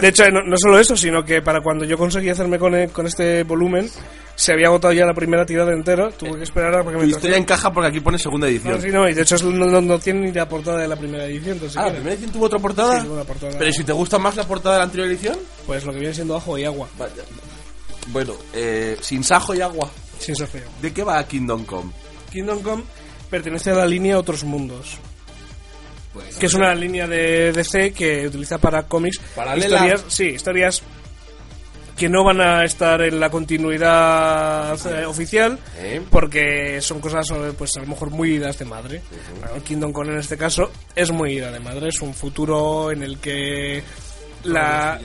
De 0.00 0.08
hecho, 0.08 0.24
no, 0.30 0.42
no 0.42 0.56
solo 0.56 0.78
eso, 0.78 0.96
sino 0.96 1.24
que 1.24 1.42
para 1.42 1.60
cuando 1.60 1.84
yo 1.84 1.96
conseguí 1.98 2.28
hacerme 2.30 2.58
con, 2.58 2.74
e- 2.74 2.88
con 2.88 3.06
este 3.06 3.42
volumen, 3.44 3.88
se 4.34 4.52
había 4.52 4.66
agotado 4.68 4.92
ya 4.92 5.04
la 5.06 5.14
primera 5.14 5.44
tirada 5.46 5.72
entera. 5.72 6.10
Tuve 6.10 6.38
que 6.38 6.44
esperar 6.44 6.74
a 6.74 6.82
que 6.84 6.96
me 6.96 7.06
historia 7.06 7.36
encaja 7.36 7.72
porque 7.72 7.88
aquí 7.88 8.00
pone 8.00 8.18
segunda 8.18 8.46
No, 8.46 8.50
edición. 8.52 8.80
sí, 8.82 8.88
no, 8.90 9.08
y 9.08 9.14
de 9.14 9.22
hecho 9.22 9.36
no, 9.50 9.66
no- 9.66 9.80
no 9.80 9.98
tiene 9.98 10.20
ni 10.26 10.32
la 10.32 10.48
portada 10.48 10.78
de 10.78 10.88
la 10.88 10.96
primera 10.96 11.24
edición. 11.26 11.52
entonces, 11.54 11.76
Ah, 11.76 11.86
¿la 11.86 11.92
primera 11.92 12.12
edición 12.14 12.32
tuvo 12.32 12.46
otra 12.46 12.58
portada? 12.58 12.98
Sí, 13.00 13.04
tuvo 13.06 13.14
una 13.14 13.24
portada. 13.24 13.52
Pero 13.58 13.70
¿y 13.70 13.72
si 13.72 13.84
te 13.84 13.92
gusta 13.92 14.18
más 14.18 14.36
la 14.36 14.46
portada 14.46 14.74
de 14.76 14.78
la 14.80 14.84
anterior 14.84 15.08
edición? 15.08 15.36
Pues 15.66 15.84
lo 15.84 15.92
que 15.92 15.98
viene 15.98 16.14
siendo 16.14 16.36
ajo 16.36 16.58
y 16.58 16.64
agua. 16.64 16.88
Vaya. 16.98 17.22
Bueno, 18.08 18.34
eh, 18.52 18.96
sin 19.00 19.22
sajo 19.24 19.54
y 19.54 19.60
agua. 19.60 19.90
Sin 20.18 20.34
ser 20.36 20.46
feo. 20.48 20.62
¿De 20.82 20.92
qué 20.92 21.02
va 21.04 21.22
Kingdom 21.26 21.64
Come? 21.64 21.90
Kingdom 22.32 22.60
Come 22.62 22.82
pertenece 23.30 23.70
a 23.70 23.74
la 23.74 23.86
línea 23.86 24.18
Otros 24.18 24.44
Mundos. 24.44 24.98
Que 26.38 26.46
es 26.46 26.54
una 26.54 26.74
línea 26.74 27.06
de 27.06 27.52
DC 27.52 27.92
que 27.92 28.26
utiliza 28.26 28.58
para 28.58 28.84
cómics 28.84 29.18
Paralela. 29.34 29.66
historias, 29.66 30.04
sí, 30.08 30.24
historias 30.26 30.82
que 31.96 32.08
no 32.08 32.24
van 32.24 32.40
a 32.40 32.64
estar 32.64 33.00
en 33.02 33.20
la 33.20 33.30
continuidad 33.30 34.74
eh, 34.86 35.06
oficial 35.06 35.58
¿Eh? 35.78 36.02
porque 36.10 36.80
son 36.80 37.00
cosas 37.00 37.30
eh, 37.30 37.52
pues 37.56 37.76
a 37.76 37.80
lo 37.80 37.86
mejor 37.86 38.10
muy 38.10 38.34
idas 38.34 38.58
de 38.58 38.64
madre. 38.64 39.00
Bueno, 39.40 39.62
Kingdom 39.64 39.92
Come 39.92 40.12
en 40.12 40.18
este 40.18 40.36
caso 40.36 40.70
es 40.96 41.10
muy 41.12 41.34
ida 41.34 41.52
de 41.52 41.60
madre, 41.60 41.88
es 41.90 42.00
un 42.00 42.12
futuro 42.14 42.90
en 42.90 43.02
el 43.04 43.18
que 43.18 43.82
la 44.42 44.98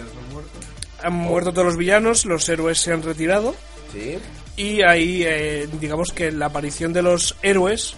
han 1.03 1.13
muerto 1.13 1.51
todos 1.53 1.67
los 1.67 1.77
villanos, 1.77 2.25
los 2.25 2.47
héroes 2.49 2.79
se 2.79 2.91
han 2.91 3.03
retirado 3.03 3.55
Sí. 3.93 4.17
y 4.57 4.81
ahí 4.83 5.23
eh, 5.25 5.67
digamos 5.79 6.11
que 6.11 6.31
la 6.31 6.47
aparición 6.47 6.91
de 6.93 7.01
los 7.01 7.35
héroes 7.41 7.95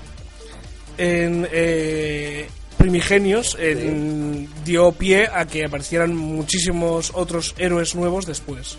en 0.98 1.48
eh, 1.52 2.48
primigenios 2.82 3.56
en- 3.60 4.50
dio 4.66 4.92
pie 4.92 5.28
a 5.34 5.46
que 5.46 5.66
aparecieran 5.66 6.16
muchísimos 6.16 7.12
otros 7.14 7.54
héroes 7.58 7.96
nuevos 7.96 8.26
después. 8.26 8.78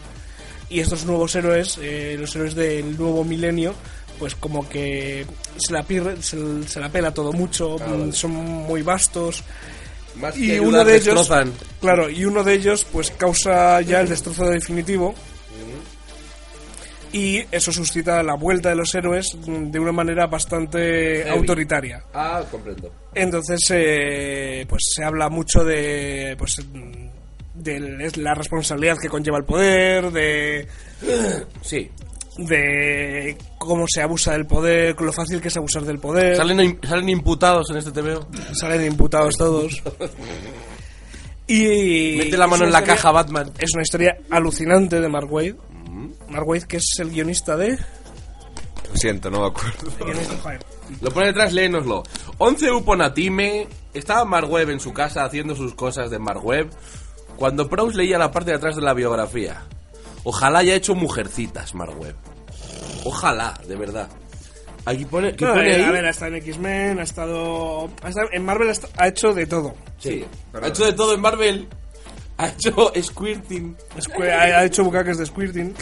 Y 0.69 0.81
estos 0.81 1.05
nuevos 1.05 1.35
héroes 1.35 1.79
eh, 1.83 2.17
los 2.19 2.35
héroes 2.37 2.55
del 2.55 2.97
nuevo 2.97 3.25
milenio 3.25 3.75
pues 4.19 4.35
como 4.37 4.69
que 4.69 5.27
se 5.57 5.73
la, 5.73 5.85
pirre- 5.87 6.21
se, 6.23 6.37
se 6.69 6.81
la 6.81 6.89
pela 6.91 7.13
todo 7.13 7.33
mucho 7.33 7.77
mm, 7.79 8.13
son 8.13 8.31
muy 8.33 8.83
vastos. 8.83 9.43
Más 10.17 10.37
y 10.37 10.47
que 10.49 10.61
uno 10.61 10.85
de 10.85 10.93
ellos 10.97 11.05
destrozan. 11.07 11.53
claro 11.81 12.11
y 12.11 12.25
uno 12.27 12.45
de 12.45 12.53
ellos 12.55 12.87
pues 12.93 13.11
causa 13.11 13.81
ya 13.81 14.01
el 14.03 14.09
destrozo 14.11 14.45
definitivo 14.45 15.15
y 17.13 17.45
eso 17.53 17.71
suscita 17.73 18.23
la 18.23 18.35
vuelta 18.35 18.71
de 18.71 18.77
los 18.77 18.95
héroes 18.95 19.27
de 19.47 19.79
una 19.79 19.93
manera 19.93 20.27
bastante 20.27 21.23
Heavy. 21.25 21.39
autoritaria 21.39 22.03
Ah, 22.15 22.43
comprendo. 22.51 22.91
entonces 23.15 23.61
eh, 23.71 24.65
pues 24.69 24.83
se 24.95 25.05
habla 25.05 25.29
mucho 25.29 25.63
de 25.65 26.35
pues 26.39 26.57
de 27.55 28.05
es 28.07 28.17
la 28.17 28.35
responsabilidad 28.35 28.97
que 28.99 29.09
conlleva 29.09 29.37
el 29.39 29.45
poder 29.45 30.11
de 30.11 30.67
Sí. 31.61 31.91
de 32.39 33.37
cómo 33.59 33.85
se 33.87 34.01
abusa 34.01 34.33
del 34.33 34.47
poder 34.47 34.99
lo 34.99 35.13
fácil 35.13 35.41
que 35.41 35.49
es 35.49 35.57
abusar 35.59 35.83
del 35.85 35.99
poder 35.99 36.35
¿Salen, 36.37 36.79
salen 36.83 37.09
imputados 37.11 37.71
en 37.71 37.77
este 37.77 37.91
TVO? 37.93 38.27
salen 38.59 38.87
imputados 38.87 39.37
todos 39.37 39.83
y 41.47 42.15
Mete 42.19 42.37
la 42.39 42.45
es 42.47 42.51
mano 42.51 42.55
una 42.57 42.65
en 42.67 42.73
la 42.73 42.79
historia- 42.79 42.95
caja 42.97 43.11
Batman. 43.13 43.51
es 43.59 43.71
una 43.75 43.83
historia 43.83 44.17
alucinante 44.31 45.01
de 45.01 45.09
Mark 45.09 45.31
Waid. 45.31 45.55
Mark 46.29 46.47
Waid, 46.49 46.65
que 46.65 46.79
es 46.79 46.85
el 46.99 47.11
guionista 47.11 47.57
de... 47.57 47.71
Lo 48.91 48.97
siento, 48.97 49.31
no 49.31 49.41
me 49.43 49.47
acuerdo. 49.49 49.91
el 50.01 50.05
guionista, 50.07 50.37
joder. 50.43 50.61
Lo 51.01 51.11
pone 51.11 51.27
detrás, 51.27 51.53
léenoslo. 51.53 52.03
11 52.39 52.71
Uponatime. 52.73 53.69
Estaba 53.95 54.25
Marweb 54.25 54.71
en 54.71 54.81
su 54.81 54.93
casa 54.93 55.25
haciendo 55.25 55.55
sus 55.55 55.75
cosas 55.75 56.11
de 56.11 56.19
Marweb 56.19 56.71
cuando 57.37 57.69
Proust 57.69 57.97
leía 57.97 58.19
la 58.19 58.31
parte 58.31 58.51
de 58.51 58.57
atrás 58.57 58.77
de 58.77 58.83
la 58.83 58.95
biografía. 58.95 59.63
Ojalá 60.25 60.61
haya 60.61 60.75
hecho 60.75 60.95
mujercitas, 60.95 61.75
Marweb. 61.75 62.15
Ojalá, 63.05 63.59
de 63.67 63.77
verdad. 63.77 64.09
Aquí 64.85 65.05
pone, 65.05 65.35
¿qué 65.37 65.45
No, 65.45 65.53
pone 65.55 65.71
eh, 65.71 65.75
ahí? 65.77 65.83
A 65.83 65.91
ver, 65.91 66.07
ha 66.07 66.11
estado 66.11 66.33
en 66.33 66.37
X-Men, 66.43 66.99
ha 66.99 67.03
estado... 67.03 67.91
ha 68.03 68.09
estado- 68.09 68.29
En 68.33 68.45
Marvel 68.45 68.73
ha 68.97 69.09
hecho 69.09 69.33
de 69.33 69.47
todo. 69.47 69.75
Sí. 69.99 70.25
Ha 70.61 70.67
hecho 70.69 70.85
de 70.85 70.93
todo 70.93 71.15
en 71.15 71.21
Marvel. 71.21 71.69
Ha 72.43 72.49
hecho 72.49 72.93
squirting. 73.03 73.77
Squ- 73.99 74.29
Ha, 74.31 74.65
hecho 74.65 74.85
bucaques 74.85 75.19
de 75.19 75.27
Squirting. 75.27 75.75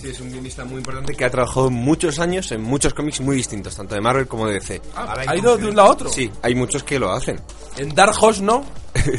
Sí, 0.00 0.08
es 0.10 0.20
un 0.20 0.30
guionista 0.30 0.64
muy 0.64 0.78
importante 0.78 1.12
que 1.14 1.24
ha 1.24 1.30
trabajado 1.30 1.70
muchos 1.70 2.18
años 2.20 2.50
en 2.52 2.62
muchos 2.62 2.94
cómics 2.94 3.20
muy 3.20 3.36
distintos, 3.36 3.74
tanto 3.76 3.94
de 3.94 4.00
Marvel 4.00 4.26
como 4.28 4.46
de 4.46 4.54
DC. 4.54 4.80
¿Ha 4.94 5.36
ido 5.36 5.56
de 5.56 5.66
un 5.68 5.76
lado 5.76 5.88
a 5.88 5.92
otro? 5.92 6.08
Sí, 6.10 6.30
hay 6.42 6.54
muchos 6.54 6.82
que 6.84 6.98
lo 6.98 7.10
hacen. 7.12 7.40
En 7.76 7.94
Dark 7.94 8.14
Horse 8.20 8.42
no. 8.42 8.64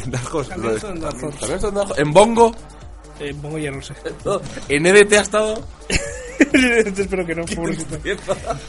Dark 0.06 0.34
Horse, 0.34 0.50
También 0.50 0.78
lo- 0.82 0.88
en 0.88 1.00
Dark 1.00 1.16
Horse. 1.22 1.38
También 1.38 1.64
en 1.66 1.74
Dark 1.74 1.90
Horse. 1.90 2.02
En 2.02 2.12
Bongo. 2.12 2.54
Eh, 3.20 3.34
pongo 3.40 3.58
ya 3.58 3.70
no 3.70 3.82
sé. 3.82 3.92
En 4.70 4.86
EDT 4.86 5.12
ha 5.18 5.20
estado. 5.20 5.62
Espero 6.40 7.26
que 7.26 7.34
no, 7.34 7.44
pobrecito. 7.44 7.98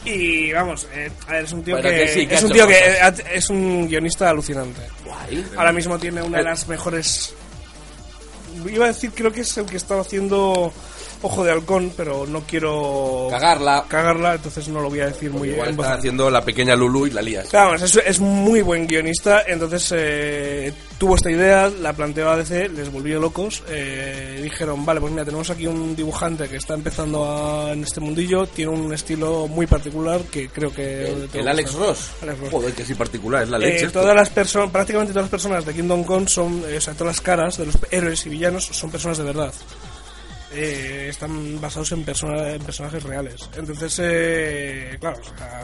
Y 0.04 0.52
vamos, 0.52 0.86
eh, 0.94 1.10
a 1.26 1.32
ver, 1.32 1.44
es 1.44 1.52
un 1.52 1.62
tío 1.64 1.74
Bueno, 1.76 1.88
que, 1.88 1.96
que 2.04 2.08
sí, 2.08 2.26
que 2.26 2.34
es 2.34 2.42
un 2.42 2.52
tío 2.52 2.66
que 2.66 2.74
cosas. 2.74 3.18
eh, 3.20 3.24
ha- 3.30 3.34
es 3.34 3.48
un 3.50 3.88
guionista 3.88 4.28
alucinante. 4.28 4.82
Guay. 5.06 5.44
Ahora 5.56 5.72
mismo 5.72 5.98
tiene 5.98 6.22
una 6.22 6.38
de 6.38 6.44
las 6.44 6.68
mejores. 6.68 7.34
Iba 8.70 8.86
a 8.86 8.88
decir, 8.88 9.12
creo 9.14 9.32
que 9.32 9.40
es 9.40 9.56
el 9.56 9.66
que 9.66 9.76
estaba 9.76 10.00
haciendo 10.00 10.72
Ojo 11.22 11.44
de 11.44 11.52
Halcón, 11.52 11.92
pero 11.96 12.26
no 12.26 12.40
quiero 12.42 13.28
Cagarla. 13.30 13.84
cagarla, 13.88 14.34
entonces 14.34 14.68
no 14.68 14.80
lo 14.80 14.88
voy 14.90 15.00
a 15.00 15.06
decir 15.06 15.30
muy 15.30 15.50
Igual 15.50 15.68
en 15.70 15.76
voz 15.76 15.86
está 15.86 15.98
haciendo 15.98 16.30
la 16.30 16.44
pequeña 16.44 16.74
Lulu 16.74 17.06
y 17.06 17.10
la 17.10 17.22
lías. 17.22 17.50
Vamos, 17.52 17.80
es, 17.82 17.96
es 18.04 18.18
muy 18.20 18.60
buen 18.62 18.86
guionista, 18.86 19.42
entonces 19.46 19.92
eh, 19.96 20.72
tuvo 20.98 21.14
esta 21.14 21.30
idea, 21.30 21.68
la 21.68 21.92
planteó 21.92 22.28
a 22.30 22.36
DC, 22.36 22.68
les 22.70 22.90
volvió 22.90 23.20
locos, 23.20 23.62
eh, 23.68 24.40
dijeron, 24.42 24.84
vale, 24.84 25.00
pues 25.00 25.12
mira, 25.12 25.24
tenemos 25.24 25.48
aquí 25.50 25.66
un 25.66 25.94
dibujante 25.94 26.48
que 26.48 26.56
está 26.56 26.74
empezando 26.74 27.24
a- 27.24 27.72
en 27.72 27.84
este 27.84 28.00
mundillo, 28.00 28.46
tiene 28.46 28.72
un 28.72 28.92
estilo 28.92 29.46
muy 29.46 29.66
particular 29.66 30.20
que 30.22 30.48
creo 30.48 30.72
que... 30.72 31.28
El, 31.34 31.48
Alex 31.48 31.70
gustar". 31.72 31.88
Ross. 31.88 32.10
Alex 32.22 32.40
Ross. 32.40 32.50
Joder, 32.50 32.72
que 32.74 32.84
sí 32.84 32.94
particular, 32.94 33.44
es 33.44 33.48
la 33.48 33.56
Eh, 33.58 33.60
leche. 33.60 33.86
esto. 33.86 34.00
todas 34.00 34.16
las 34.16 34.30
personas, 34.30 34.70
prácticamente 34.70 35.12
todas 35.12 35.24
las 35.24 35.30
personas 35.30 35.64
de 35.64 35.72
Kingdom 35.72 36.02
Come 36.04 36.26
son, 36.26 36.64
eh, 36.68 36.78
o 36.78 36.80
sea, 36.80 36.94
todas 36.94 37.16
las 37.16 37.20
caras 37.20 37.56
de 37.58 37.66
los 37.66 37.78
héroes 37.90 38.26
y 38.26 38.28
villanos 38.28 38.64
son 38.64 38.90
personas 38.90 39.18
de 39.18 39.24
verdad. 39.24 39.52
Eh, 40.54 41.06
están 41.08 41.60
basados 41.60 41.92
en, 41.92 42.04
persona- 42.04 42.50
en 42.52 42.62
personajes 42.62 43.02
reales. 43.02 43.36
Entonces, 43.56 43.98
eh, 44.02 44.96
claro, 45.00 45.20
o 45.20 45.38
sea, 45.38 45.62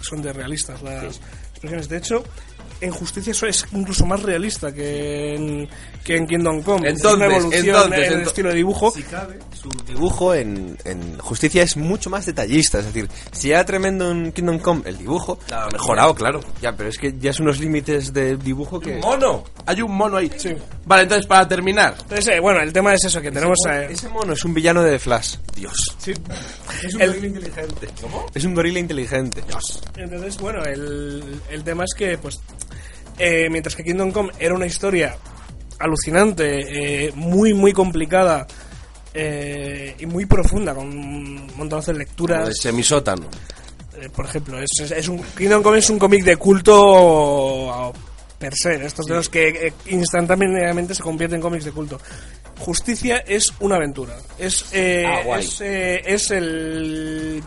son 0.00 0.22
de 0.22 0.32
realistas 0.32 0.82
las 0.82 1.20
De 1.70 1.96
hecho, 1.98 2.22
en 2.80 2.90
Justicia 2.90 3.30
eso 3.30 3.46
es 3.46 3.64
incluso 3.72 4.04
más 4.04 4.22
realista 4.22 4.72
que 4.72 5.34
en, 5.34 5.68
que 6.04 6.16
en 6.16 6.26
Kingdom 6.26 6.62
Come. 6.62 6.88
es 6.90 7.02
una 7.02 7.12
Entonces, 7.12 7.30
evolución 7.38 7.66
entonces, 7.76 7.98
en 8.06 8.12
el 8.12 8.20
ento- 8.22 8.26
estilo 8.26 8.48
de 8.50 8.54
dibujo. 8.54 8.90
Si 8.90 9.02
cabe, 9.02 9.38
su 9.54 9.68
dibujo 9.86 10.34
en, 10.34 10.76
en 10.84 11.18
Justicia 11.18 11.62
es 11.62 11.76
mucho 11.78 12.10
más 12.10 12.26
detallista. 12.26 12.78
Es 12.80 12.84
decir, 12.86 13.08
si 13.32 13.50
era 13.50 13.64
tremendo 13.64 14.10
en 14.10 14.30
Kingdom 14.32 14.58
Come 14.58 14.82
el 14.84 14.98
dibujo, 14.98 15.38
Ha 15.50 15.68
mejorado, 15.72 16.14
claro. 16.14 16.40
ya, 16.60 16.76
pero 16.76 16.90
es 16.90 16.98
que 16.98 17.14
ya 17.18 17.32
son 17.32 17.46
unos 17.46 17.58
límites 17.60 18.12
de 18.12 18.36
dibujo 18.36 18.78
que. 18.78 18.96
Mono. 18.98 19.44
Hay 19.64 19.80
un 19.80 19.92
mono 19.96 20.18
ahí. 20.18 20.30
Sí. 20.36 20.50
Vale, 20.84 21.04
entonces 21.04 21.26
para 21.26 21.48
terminar. 21.48 21.94
Entonces, 22.02 22.28
eh, 22.28 22.40
bueno, 22.40 22.60
el 22.60 22.72
tema 22.72 22.92
es 22.94 23.02
eso, 23.04 23.20
que 23.22 23.32
tenemos... 23.32 23.58
eh, 23.68 23.88
Ese 23.90 24.08
mono 24.10 24.34
es 24.34 24.44
un 24.44 24.52
villano 24.54 24.82
de 24.82 24.98
Flash. 24.98 25.36
Dios. 25.56 25.74
sí. 25.98 26.12
Es 26.84 26.94
un 26.94 27.00
El- 27.00 27.08
gorila 27.14 27.26
inteligente. 27.28 27.88
Es 28.34 28.44
un 28.44 28.54
gorila 28.54 28.78
inteligente. 28.78 29.42
Entonces, 29.96 30.36
bueno, 30.38 30.62
el, 30.64 31.40
el 31.56 31.64
tema 31.64 31.84
es 31.84 31.94
que, 31.94 32.16
pues, 32.18 32.40
eh, 33.18 33.48
mientras 33.50 33.74
que 33.74 33.82
Kingdom 33.82 34.12
Come 34.12 34.32
era 34.38 34.54
una 34.54 34.66
historia 34.66 35.16
alucinante, 35.78 37.06
eh, 37.06 37.12
muy, 37.14 37.52
muy 37.54 37.72
complicada 37.72 38.46
eh, 39.14 39.94
y 39.98 40.06
muy 40.06 40.26
profunda, 40.26 40.74
con 40.74 40.86
un 40.88 41.50
montón 41.56 41.80
de 41.80 41.92
De 41.92 41.98
lecturas. 41.98 42.56
semisótano. 42.60 43.26
eh, 44.00 44.08
por 44.14 44.26
ejemplo, 44.26 44.58
es, 44.60 44.70
es- 44.82 44.90
es 44.90 45.08
un, 45.08 45.22
Kingdom 45.36 45.62
Come 45.62 45.78
es 45.78 45.88
un 45.90 45.98
cómic 45.98 46.22
de 46.24 46.36
culto 46.36 47.92
per 48.38 48.52
se, 48.54 48.84
estos 48.84 49.06
de 49.06 49.14
los 49.14 49.30
que 49.30 49.72
instantáneamente 49.86 50.94
se 50.94 51.02
convierten 51.02 51.36
en 51.36 51.42
cómics 51.42 51.64
de 51.64 51.72
culto. 51.72 51.98
Justicia 52.58 53.18
es 53.26 53.50
una 53.60 53.76
aventura. 53.76 54.16
Es, 54.38 54.66
Ah, 54.74 55.38
es, 55.38 55.60
es 55.62 56.30
el 56.30 57.42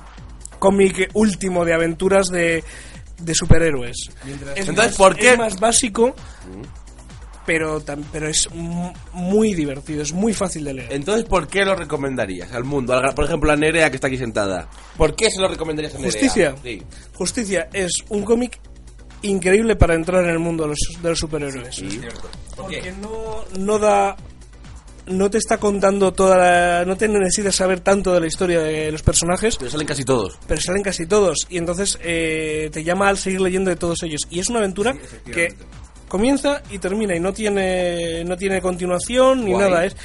cómic 0.58 1.10
último 1.14 1.64
de 1.66 1.74
aventuras 1.76 2.30
de, 2.30 2.64
de 3.20 3.34
superhéroes. 3.36 3.98
Es 4.56 4.68
Entonces, 4.68 4.76
más- 4.92 4.96
¿por 4.98 5.16
qué? 5.16 5.32
Es 5.34 5.38
más 5.38 5.60
básico, 5.60 6.16
pero, 7.46 7.82
tam- 7.84 8.04
pero 8.12 8.28
es 8.28 8.50
mu- 8.54 8.94
muy 9.14 9.54
divertido, 9.56 10.04
es 10.04 10.14
muy 10.14 10.34
fácil 10.34 10.64
de 10.66 10.74
leer. 10.76 10.94
Entonces, 10.94 11.26
¿por 11.26 11.48
qué 11.48 11.66
lo 11.66 11.76
recomendarías 11.76 12.52
al 12.54 12.64
mundo? 12.64 12.94
Al- 12.94 13.16
Por 13.16 13.26
ejemplo, 13.26 13.52
a 13.52 13.56
Nerea 13.56 13.90
que 13.90 13.96
está 13.96 14.08
aquí 14.08 14.18
sentada. 14.18 14.70
¿Por 14.98 15.16
qué 15.16 15.32
se 15.32 15.42
lo 15.42 15.48
recomendarías 15.48 15.96
a 15.96 15.98
Nerea? 15.98 16.12
Justicia. 16.12 16.56
Sí. 16.64 16.82
Justicia 17.16 17.70
es 17.74 17.92
un 18.10 18.24
cómic 18.24 18.60
increíble 19.24 19.76
para 19.76 19.96
entrar 19.96 20.24
en 20.26 20.30
el 20.30 20.40
mundo 20.40 20.64
de 20.64 20.70
los, 20.70 20.80
de 21.02 21.10
los 21.10 21.20
superhéroes. 21.20 21.84
Porque 22.56 22.92
no, 23.02 23.44
no 23.58 23.80
da. 23.80 24.16
No 25.10 25.30
te 25.30 25.38
está 25.40 25.58
contando 25.58 26.14
toda 26.14 26.38
la. 26.38 26.86
No 26.86 26.96
te 26.96 27.08
necesitas 27.08 27.56
saber 27.56 27.80
tanto 27.80 28.14
de 28.14 28.20
la 28.22 28.28
historia 28.28 28.62
de 28.62 28.92
los 28.92 29.02
personajes, 29.02 29.58
Pero 29.58 29.72
salen 29.72 29.88
casi 29.88 30.04
todos. 30.06 30.38
pero 30.48 30.62
salen 30.62 30.84
casi 30.84 31.06
todos. 31.08 31.40
Y 31.50 31.58
entonces 31.58 31.98
eh, 32.02 32.70
te 32.72 32.84
llama 32.84 33.10
al 33.10 33.18
seguir 33.18 33.42
leyendo 33.42 33.70
de 33.70 33.76
todos 33.76 34.04
ellos. 34.04 34.22
Y 34.30 34.40
es 34.40 34.50
una 34.50 34.60
aventura 34.60 34.96
que 35.26 35.56
comienza 36.08 36.62
y 36.72 36.80
termina 36.80 37.16
y 37.16 37.20
no 37.20 37.34
tiene, 37.34 38.24
no 38.24 38.38
tiene 38.38 38.62
continuación 38.62 39.46
ni 39.46 39.52
Guay. 39.52 39.70
nada. 39.70 39.86
Es, 39.86 39.96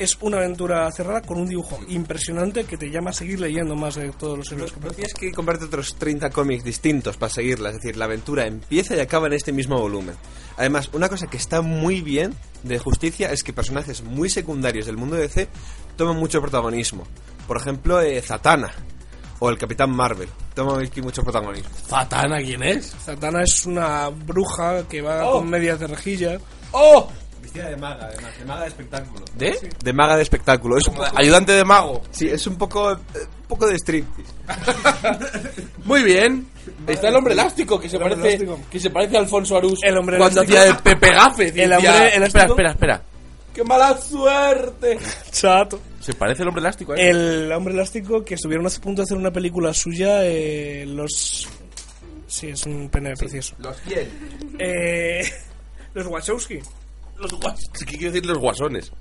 es 0.00 0.16
una 0.20 0.38
aventura 0.38 0.90
cerrada 0.92 1.22
con 1.22 1.38
un 1.38 1.48
dibujo 1.48 1.78
impresionante 1.88 2.64
que 2.64 2.76
te 2.76 2.90
llama 2.90 3.10
a 3.10 3.12
seguir 3.12 3.38
leyendo 3.40 3.76
más 3.76 3.94
de 3.96 4.10
todos 4.12 4.38
los 4.38 4.50
héroes 4.52 4.72
que 4.72 4.90
tienes 4.90 5.14
que 5.14 5.30
comprarte 5.32 5.66
otros 5.66 5.94
30 5.96 6.30
cómics 6.30 6.64
distintos 6.64 7.16
para 7.16 7.32
seguirla, 7.32 7.68
es 7.70 7.76
decir, 7.76 7.96
la 7.96 8.06
aventura 8.06 8.46
empieza 8.46 8.96
y 8.96 9.00
acaba 9.00 9.26
en 9.26 9.34
este 9.34 9.52
mismo 9.52 9.78
volumen. 9.78 10.14
Además, 10.56 10.90
una 10.92 11.08
cosa 11.08 11.26
que 11.28 11.36
está 11.36 11.60
muy 11.62 12.00
bien 12.00 12.34
de 12.62 12.78
Justicia 12.78 13.30
es 13.32 13.42
que 13.42 13.52
personajes 13.52 14.02
muy 14.02 14.28
secundarios 14.30 14.86
del 14.86 14.96
mundo 14.96 15.16
de 15.16 15.22
DC 15.22 15.48
toman 15.96 16.16
mucho 16.16 16.40
protagonismo. 16.40 17.04
Por 17.46 17.56
ejemplo, 17.58 18.00
eh, 18.00 18.20
Zatanna 18.22 18.70
o 19.38 19.48
el 19.48 19.56
Capitán 19.58 19.90
Marvel 19.90 20.28
toman 20.54 20.84
aquí 20.84 21.00
mucho 21.00 21.22
protagonismo. 21.22 21.70
¿Fatana 21.86 22.38
quién 22.38 22.62
es? 22.62 22.94
Zatanna 23.04 23.42
es 23.42 23.64
una 23.66 24.08
bruja 24.08 24.86
que 24.88 25.00
va 25.02 25.26
Oh. 25.28 25.32
con 25.38 25.48
medias 25.48 25.78
de 25.80 25.86
rejilla. 25.86 26.38
¡Oh! 26.72 27.08
Vestida 27.42 27.68
de 27.70 27.76
maga, 27.76 28.06
además, 28.06 28.38
de 28.38 28.44
maga 28.44 28.62
de 28.62 28.68
espectáculo. 28.68 29.24
¿De? 29.36 29.70
De 29.82 29.92
maga 29.92 30.16
de 30.16 30.22
espectáculo. 30.22 30.76
Es 30.78 30.86
un 30.88 30.94
poco- 30.94 31.08
Ayudante 31.16 31.52
de 31.52 31.64
mago. 31.64 32.02
sí, 32.10 32.28
es 32.28 32.46
un 32.46 32.56
poco, 32.56 32.92
eh, 32.92 32.96
un 33.14 33.46
poco 33.48 33.66
de 33.66 33.74
striptease. 33.76 34.32
Muy 35.84 36.02
bien. 36.02 36.46
Está 36.86 37.08
el 37.08 37.16
hombre 37.16 37.32
elástico 37.34 37.80
que 37.80 37.88
se 37.88 37.96
El 37.96 38.02
parece 38.02 38.20
elástico. 38.28 38.60
que 38.70 38.80
se 38.80 38.90
parece 38.90 39.16
a 39.16 39.20
Alfonso 39.20 39.56
Arús 39.56 39.80
El 39.82 39.96
hombre 39.98 40.18
cuando 40.18 40.42
elástico. 40.42 40.60
hacía 40.60 40.74
de 40.74 40.80
Pepe 40.82 41.10
Gafe. 41.12 41.48
El 41.64 41.72
hombre 41.72 41.88
Espera, 41.90 42.14
elástico. 42.16 42.44
espera, 42.46 42.70
espera. 42.70 43.02
¡Qué 43.54 43.64
mala 43.64 43.98
suerte! 43.98 44.98
Chato. 45.32 45.80
Se 46.00 46.12
parece 46.14 46.42
el 46.42 46.48
hombre 46.48 46.60
elástico, 46.60 46.94
¿eh? 46.94 47.08
El 47.10 47.52
hombre 47.52 47.74
elástico 47.74 48.24
que 48.24 48.34
estuvieron 48.34 48.66
a 48.66 48.70
punto 48.70 49.02
de 49.02 49.04
hacer 49.04 49.16
una 49.16 49.30
película 49.32 49.74
suya, 49.74 50.24
eh, 50.24 50.84
los... 50.86 51.48
Sí, 52.26 52.48
es 52.50 52.64
un 52.66 52.88
pene 52.88 53.14
precioso. 53.16 53.56
Los 53.58 53.76
quién? 53.78 54.08
Eh, 54.58 55.22
los 55.94 56.06
Wachowski. 56.06 56.60
Los 57.20 57.32
guas... 57.34 57.60
¿Qué 57.78 57.84
quiere 57.84 58.12
decir 58.12 58.26
los 58.26 58.38
guasones? 58.38 58.92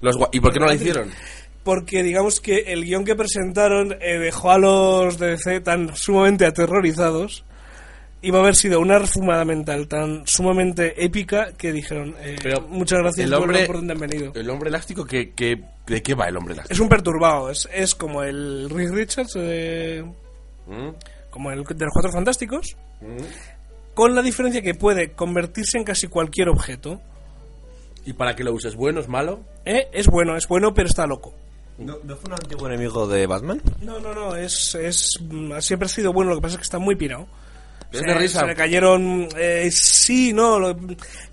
Los 0.00 0.16
gua- 0.16 0.28
¿Y 0.32 0.40
por 0.40 0.52
qué 0.52 0.60
no 0.60 0.66
la 0.66 0.74
hicieron? 0.74 1.10
Porque 1.64 2.02
digamos 2.02 2.40
que 2.40 2.72
el 2.72 2.84
guion 2.84 3.04
que 3.04 3.14
presentaron 3.14 3.96
eh, 4.00 4.18
dejó 4.18 4.50
a 4.50 4.58
los 4.58 5.16
de 5.18 5.30
DC 5.30 5.60
tan 5.60 5.94
sumamente 5.96 6.44
aterrorizados. 6.44 7.44
Iba 8.20 8.38
a 8.38 8.42
haber 8.42 8.54
sido 8.56 8.78
una 8.80 8.98
refumada 8.98 9.44
mental 9.44 9.86
tan 9.88 10.26
sumamente 10.26 11.04
épica 11.04 11.52
que 11.56 11.72
dijeron, 11.72 12.14
eh, 12.20 12.36
Pero 12.42 12.60
muchas 12.62 12.98
gracias 13.00 13.26
el 13.26 13.34
hombre- 13.34 13.66
por 13.66 13.76
donde 13.76 13.92
han 13.94 14.00
venido. 14.00 14.32
El 14.34 14.50
hombre 14.50 14.68
elástico, 14.70 15.04
que, 15.04 15.32
que- 15.34 15.62
¿de 15.86 16.02
qué 16.02 16.14
va 16.14 16.26
el 16.28 16.36
hombre 16.36 16.54
elástico? 16.54 16.74
Es 16.74 16.80
un 16.80 16.88
perturbado, 16.88 17.50
es, 17.50 17.68
es 17.72 17.94
como 17.94 18.22
el 18.24 18.68
Rick 18.70 18.90
Richards, 18.90 19.32
eh, 19.36 20.04
¿Mm? 20.66 20.90
como 21.30 21.50
el 21.52 21.62
de 21.64 21.84
los 21.84 21.92
Cuatro 21.92 22.12
Fantásticos, 22.12 22.76
con 23.94 24.14
la 24.14 24.22
diferencia 24.22 24.62
que 24.62 24.74
puede 24.74 25.12
convertirse 25.12 25.78
en 25.78 25.84
casi 25.84 26.06
cualquier 26.08 26.48
objeto. 26.48 27.00
¿Y 28.04 28.12
para 28.14 28.34
qué 28.34 28.44
lo 28.44 28.52
uses? 28.52 28.74
¿Bueno, 28.74 29.00
es 29.00 29.08
malo? 29.08 29.40
Eh, 29.64 29.88
Es 29.92 30.06
bueno, 30.08 30.36
es 30.36 30.46
bueno, 30.48 30.74
pero 30.74 30.88
está 30.88 31.06
loco. 31.06 31.34
¿No, 31.78 31.96
¿No 32.04 32.16
fue 32.16 32.26
un 32.28 32.34
antiguo 32.34 32.66
enemigo 32.68 33.06
de 33.06 33.26
Batman? 33.26 33.60
No, 33.80 33.98
no, 33.98 34.12
no, 34.14 34.36
es, 34.36 34.74
es 34.74 35.10
siempre 35.60 35.86
ha 35.86 35.88
sido 35.88 36.12
bueno, 36.12 36.30
lo 36.30 36.36
que 36.36 36.42
pasa 36.42 36.54
es 36.54 36.58
que 36.58 36.64
está 36.64 36.78
muy 36.78 36.96
pirado. 36.96 37.26
Es 37.90 38.00
Se- 38.00 38.06
de 38.06 38.14
risa. 38.14 38.40
Se 38.40 38.46
le 38.46 38.54
cayeron. 38.54 39.28
eh, 39.36 39.68
sí, 39.70 40.32
no, 40.32 40.58
lo- 40.58 40.76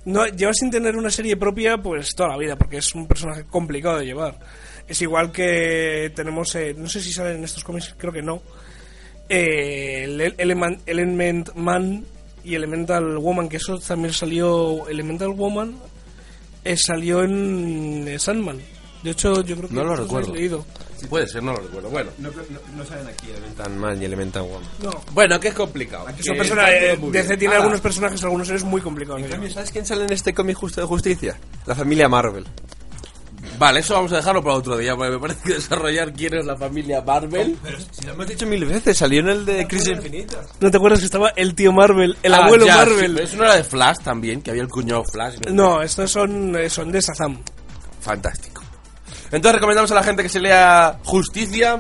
no. 0.05 0.25
Lleva 0.27 0.53
sin 0.53 0.69
tener 0.71 0.95
una 0.95 1.09
serie 1.09 1.37
propia, 1.37 1.77
pues 1.77 2.13
toda 2.15 2.29
la 2.29 2.37
vida, 2.37 2.55
porque 2.55 2.77
es 2.77 2.93
un 2.95 3.07
personaje 3.07 3.45
complicado 3.45 3.97
de 3.99 4.05
llevar. 4.05 4.39
Es 4.87 5.01
igual 5.01 5.31
que 5.31 6.11
tenemos. 6.15 6.53
eh, 6.55 6.73
no 6.77 6.87
sé 6.89 7.01
si 7.01 7.11
salen 7.13 7.37
en 7.37 7.43
estos 7.43 7.63
cómics, 7.63 7.95
creo 7.97 8.11
que 8.13 8.21
no. 8.21 8.41
eh, 9.29 10.03
el 10.05 10.19
Eleman- 10.37 10.79
Element 10.85 11.53
Man 11.55 12.05
y 12.43 12.55
Elemental 12.55 13.17
Woman, 13.17 13.47
que 13.49 13.57
eso 13.57 13.77
también 13.79 14.13
salió. 14.13 14.87
Elemental 14.87 15.29
Woman 15.29 15.75
eh, 16.63 16.75
salió 16.77 17.23
en 17.23 18.07
eh, 18.07 18.19
Sandman. 18.19 18.59
De 19.03 19.11
hecho, 19.11 19.41
yo 19.43 19.55
creo 19.55 19.69
que 19.69 19.75
No 19.75 19.83
lo 19.85 19.95
recuerdo. 19.95 20.33
leído. 20.33 20.65
Puede 21.09 21.25
ser, 21.27 21.41
no 21.41 21.53
lo 21.53 21.59
recuerdo. 21.61 21.89
Bueno, 21.89 22.11
No, 22.17 22.29
no, 22.75 22.85
salen 22.85 23.07
aquí 23.07 23.27
Elemental 23.31 23.69
Man 23.77 24.01
y 24.01 24.05
Elemental 24.05 24.43
Woman. 24.43 24.63
No. 24.83 24.91
bueno 25.13 25.39
que 25.39 25.47
es 25.47 25.53
complicado. 25.53 26.05
Son 26.21 26.35
personas, 26.35 26.69
eh, 26.71 26.97
bien. 27.01 27.39
tiene 27.39 27.53
Ah, 27.55 27.59
algunos 27.59 27.79
personajes, 27.79 28.21
algunos 28.25 28.47
seres 28.47 28.65
muy 28.65 28.81
complicados. 28.81 29.21
En 29.21 29.29
cambio, 29.29 29.49
¿sabes 29.49 29.71
quién 29.71 29.85
sale 29.85 30.03
en 30.03 30.11
este 30.11 30.33
cómic 30.33 30.57
justo 30.57 30.81
de 30.81 30.87
justicia? 30.87 31.39
La 31.65 31.75
familia 31.75 32.09
Marvel. 32.09 32.45
Vale, 33.59 33.81
eso 33.81 33.93
vamos 33.93 34.11
a 34.13 34.15
dejarlo 34.17 34.41
para 34.41 34.55
otro 34.55 34.77
día, 34.77 34.95
porque 34.95 35.11
me 35.11 35.19
parece 35.19 35.41
que 35.43 35.53
desarrollar 35.55 36.13
quién 36.13 36.33
es 36.33 36.45
la 36.45 36.55
familia 36.55 37.01
Marvel. 37.01 37.57
Si 37.91 38.05
lo 38.05 38.13
hemos 38.13 38.27
dicho 38.27 38.45
mil 38.47 38.63
veces, 38.65 38.97
salió 38.97 39.19
en 39.19 39.29
el 39.29 39.45
de 39.45 39.67
Crisis 39.67 39.89
Infinita. 39.89 40.37
¿No 40.61 40.71
te 40.71 40.77
acuerdas 40.77 40.99
que 40.99 41.05
estaba 41.05 41.29
el 41.35 41.53
tío 41.55 41.73
Marvel, 41.73 42.17
el 42.23 42.33
Ah, 42.33 42.45
abuelo 42.45 42.65
ya, 42.65 42.73
sí, 42.73 42.79
Marvel? 42.79 43.13
pero 43.15 43.25
eso 43.27 43.37
no 43.37 43.43
era 43.43 43.55
de 43.55 43.63
Flash 43.65 43.97
también, 44.01 44.41
que 44.41 44.51
había 44.51 44.63
el 44.63 44.69
cuñado 44.69 45.03
Flash. 45.03 45.35
No, 45.51 45.81
estos 45.81 46.09
son, 46.09 46.55
eh, 46.55 46.69
son 46.69 46.89
de 46.91 47.01
Shazam. 47.01 47.37
Fantástico. 47.99 48.63
Entonces 49.31 49.55
recomendamos 49.55 49.91
a 49.91 49.95
la 49.95 50.03
gente 50.03 50.23
que 50.23 50.29
se 50.29 50.39
lea 50.39 50.97
Justicia, 51.03 51.77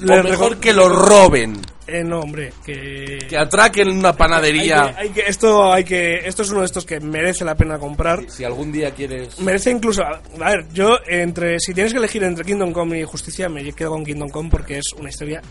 Le 0.00 0.20
o 0.20 0.22
mejor 0.22 0.58
que 0.58 0.72
lo 0.72 0.88
roben, 0.88 1.60
Eh, 1.86 2.04
no, 2.04 2.20
hombre, 2.20 2.52
que... 2.64 3.18
que 3.28 3.36
atraquen 3.36 3.88
una 3.88 4.10
hay 4.10 4.14
panadería. 4.16 4.94
que- 4.94 5.00
hay 5.02 5.08
que- 5.10 5.20
esto 5.26 5.72
hay 5.72 5.82
que 5.84 6.14
esto 6.26 6.42
es 6.42 6.50
uno 6.50 6.60
de 6.60 6.66
estos 6.66 6.84
que 6.86 7.00
merece 7.00 7.44
la 7.44 7.56
pena 7.56 7.78
comprar 7.78 8.24
Si 8.30 8.44
algún 8.44 8.70
día 8.70 8.92
quieres... 8.92 9.38
merece 9.40 9.70
incluso 9.70 10.02
a 10.04 10.20
ver 10.38 10.66
yo 10.72 10.96
entre 11.08 11.58
si 11.58 11.74
tienes 11.74 11.92
que 11.92 11.98
elegir 11.98 12.22
entre 12.22 12.44
Kingdom 12.44 12.72
Come 12.72 13.00
y 13.00 13.04
Justicia 13.04 13.48
me 13.48 13.72
quedo 13.72 13.90
con 13.90 14.04
Kingdom 14.04 14.28
Come 14.30 14.48
porque 14.48 14.78
es 14.78 14.92
una 14.96 15.08
historia 15.10 15.42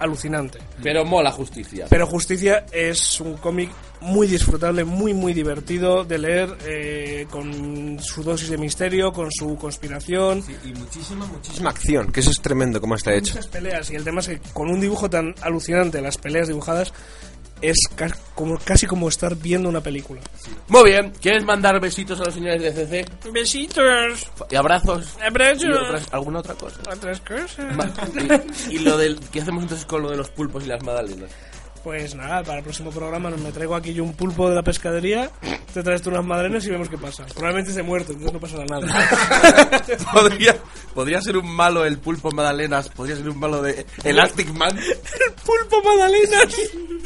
alucinante 0.00 0.58
Pero 0.82 1.04
mola 1.04 1.30
Justicia. 1.30 1.86
pero 1.88 2.06
Justicia 2.06 2.66
es 2.72 3.20
un 3.20 3.34
cómic 3.36 3.70
muy 4.00 4.26
disfrutable, 4.26 4.84
muy 4.84 5.12
muy 5.12 5.34
divertido 5.34 6.04
de 6.04 6.18
leer, 6.18 6.56
eh, 6.66 7.26
con 7.30 7.98
su 8.00 8.22
dosis 8.22 8.48
de 8.48 8.56
misterio, 8.56 9.12
con 9.12 9.30
su 9.30 9.56
conspiración, 9.56 10.42
Y 10.64 10.72
muchísima, 10.72 11.26
muchísima 11.26 11.70
acción, 11.70 12.10
que 12.10 12.20
eso 12.20 12.30
es 12.30 12.40
tremendo 12.40 12.80
como 12.80 12.94
está 12.94 13.14
hecho. 13.14 13.34
muchas 13.34 13.48
peleas 13.48 13.90
y 13.90 13.96
el 13.96 14.04
tema 14.04 14.20
es 14.20 14.28
que 14.28 14.40
con 14.54 14.70
un 14.70 14.80
dibujo 14.80 15.08
tan 15.10 15.34
alucinante, 15.42 16.00
las 16.00 16.16
peleas 16.16 16.48
dibujadas 16.48 16.92
es 17.62 17.76
ca- 17.94 18.16
como, 18.34 18.58
casi 18.58 18.86
como 18.86 19.08
estar 19.08 19.36
viendo 19.36 19.68
una 19.68 19.80
película. 19.82 20.20
Muy 20.68 20.90
bien, 20.90 21.12
¿quieres 21.20 21.44
mandar 21.44 21.80
besitos 21.80 22.20
a 22.20 22.24
los 22.24 22.34
señores 22.34 22.62
de 22.62 22.72
CC? 22.72 23.06
Besitos, 23.32 24.28
Y 24.50 24.56
abrazos. 24.56 25.16
abrazos, 25.24 25.64
¿Y 25.64 25.70
otras- 25.72 26.08
alguna 26.12 26.38
otra 26.40 26.54
cosa? 26.54 26.80
otras 26.92 27.20
cosas. 27.20 27.74
Y 28.70 28.78
lo 28.78 28.96
del... 28.96 29.18
¿Qué 29.32 29.40
hacemos 29.42 29.62
entonces 29.62 29.86
con 29.86 30.02
lo 30.02 30.10
de 30.10 30.16
los 30.16 30.30
pulpos 30.30 30.64
y 30.64 30.66
las 30.68 30.82
magdalenas? 30.82 31.30
Pues 31.82 32.14
nada, 32.14 32.42
para 32.42 32.58
el 32.58 32.64
próximo 32.64 32.90
programa 32.90 33.30
me 33.30 33.52
traigo 33.52 33.74
aquí 33.74 33.94
yo 33.94 34.04
un 34.04 34.12
pulpo 34.12 34.50
de 34.50 34.54
la 34.54 34.62
pescadería, 34.62 35.30
te 35.72 35.82
traes 35.82 36.02
tú 36.02 36.10
unas 36.10 36.24
madrenas 36.24 36.66
y 36.66 36.70
vemos 36.70 36.90
qué 36.90 36.98
pasa. 36.98 37.24
Probablemente 37.26 37.70
esté 37.70 37.82
muerto, 37.82 38.12
entonces 38.12 38.34
no 38.34 38.38
pasará 38.40 38.64
nada. 38.66 38.86
podría, 40.12 40.56
podría 40.94 41.22
ser 41.22 41.38
un 41.38 41.50
malo 41.50 41.86
el 41.86 41.98
pulpo 41.98 42.30
magdalenas, 42.32 42.90
podría 42.90 43.16
ser 43.16 43.30
un 43.30 43.38
malo 43.40 43.62
de 43.62 43.86
Elastic 44.04 44.52
Man, 44.52 44.76
¡El 44.78 45.32
pulpo 45.42 45.82
magdalenas! 45.82 46.54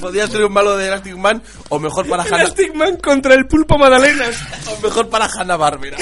podría 0.01 0.27
ser 0.27 0.45
un 0.45 0.53
malo 0.53 0.77
de 0.77 0.89
Elastic 0.89 1.17
Man, 1.17 1.41
o 1.69 1.79
mejor 1.79 2.09
para 2.09 2.25
Hanna, 2.25 2.43
Elastic 2.43 2.75
Man 2.75 2.97
contra 2.97 3.35
el 3.35 3.47
pulpo 3.47 3.79
magdalenas. 3.79 4.37
o 4.67 4.83
mejor 4.83 5.09
para 5.09 5.27
Hanna 5.27 5.57
Barbera. 5.57 5.97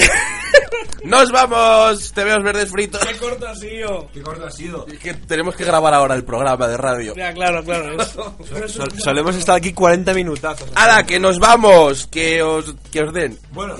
Nos 1.03 1.31
vamos, 1.31 2.13
te 2.13 2.23
veo 2.23 2.41
verdes 2.41 2.71
fritos. 2.71 3.05
¡Qué 3.05 3.17
corto 3.17 3.45
ha 3.45 3.55
sido! 3.55 4.09
¿Qué 4.13 4.21
corto 4.21 4.45
ha 4.45 4.51
sido? 4.51 4.87
Es 4.87 4.99
que 4.99 5.13
tenemos 5.13 5.53
que 5.53 5.65
grabar 5.65 5.93
ahora 5.93 6.15
el 6.15 6.23
programa 6.23 6.65
de 6.65 6.77
radio. 6.77 7.13
Ya, 7.13 7.33
claro, 7.33 7.61
claro. 7.61 7.97
solemos 8.67 9.35
estar 9.35 9.55
aquí 9.55 9.73
40 9.73 10.13
minutazos. 10.13 10.69
¡Hala, 10.75 11.05
que 11.05 11.19
nos 11.19 11.39
vamos! 11.39 12.07
Que 12.07 12.41
os, 12.43 12.73
que 12.91 13.01
os 13.03 13.13
den. 13.13 13.37
Bueno, 13.51 13.75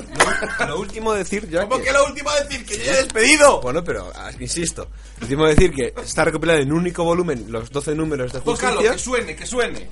lo, 0.60 0.68
lo 0.68 0.80
último 0.80 1.14
decir 1.14 1.50
ya 1.50 1.62
¿Cómo 1.64 1.78
que- 1.78 1.84
que 1.84 1.92
lo 1.94 2.06
último 2.06 2.30
a 2.30 2.40
decir? 2.42 2.66
¡Que 2.66 2.78
ya 2.78 2.92
he 2.94 2.96
despedido! 2.98 3.62
Bueno, 3.62 3.84
pero 3.84 4.12
ah, 4.16 4.32
insisto, 4.40 4.88
lo 5.20 5.24
último 5.26 5.46
decir 5.48 5.72
que 5.74 5.94
está 6.04 6.26
recopilado 6.26 6.60
en 6.60 6.72
un 6.72 6.80
único 6.80 7.04
volumen 7.04 7.46
los 7.50 7.70
12 7.72 7.96
números 7.96 8.34
de 8.34 8.40
Tócalo, 8.42 8.76
justicia. 8.78 8.92
que 8.94 9.00
suene, 9.00 9.36
que 9.36 9.46
suene. 9.46 9.90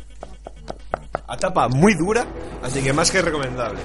a 1.28 1.38
tapa 1.38 1.68
muy 1.70 1.94
dura, 1.96 2.26
así 2.64 2.82
que 2.82 2.92
más 2.94 3.10
que 3.12 3.22
recomendable. 3.22 3.80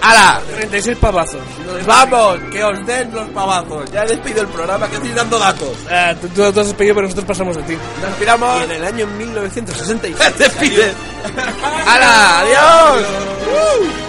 ¡Hala! 0.00 0.40
36 0.54 0.98
pavazos. 0.98 1.40
¡Nos 1.66 1.86
vamos! 1.86 2.38
¡Que 2.50 2.64
os 2.64 2.86
den 2.86 3.12
los 3.12 3.28
pavazos! 3.30 3.90
Ya 3.90 4.04
he 4.04 4.08
despedido 4.08 4.42
el 4.42 4.48
programa, 4.48 4.88
que 4.88 4.96
estoy 4.96 5.10
dando 5.10 5.38
datos. 5.38 5.76
Ah, 5.90 6.14
tú, 6.20 6.28
tú, 6.28 6.52
tú 6.52 6.60
has 6.60 6.66
despedido, 6.66 6.94
pero 6.94 7.06
nosotros 7.06 7.26
pasamos 7.26 7.56
de 7.56 7.62
ti. 7.62 7.78
¡Nos 8.02 8.16
piramos! 8.18 8.60
Y 8.60 8.64
en 8.64 8.70
el 8.70 8.84
año 8.84 9.06
1966 9.06 10.38
¡Despide! 10.38 10.92
¡Hala! 11.86 12.40
¡Adiós! 12.40 14.07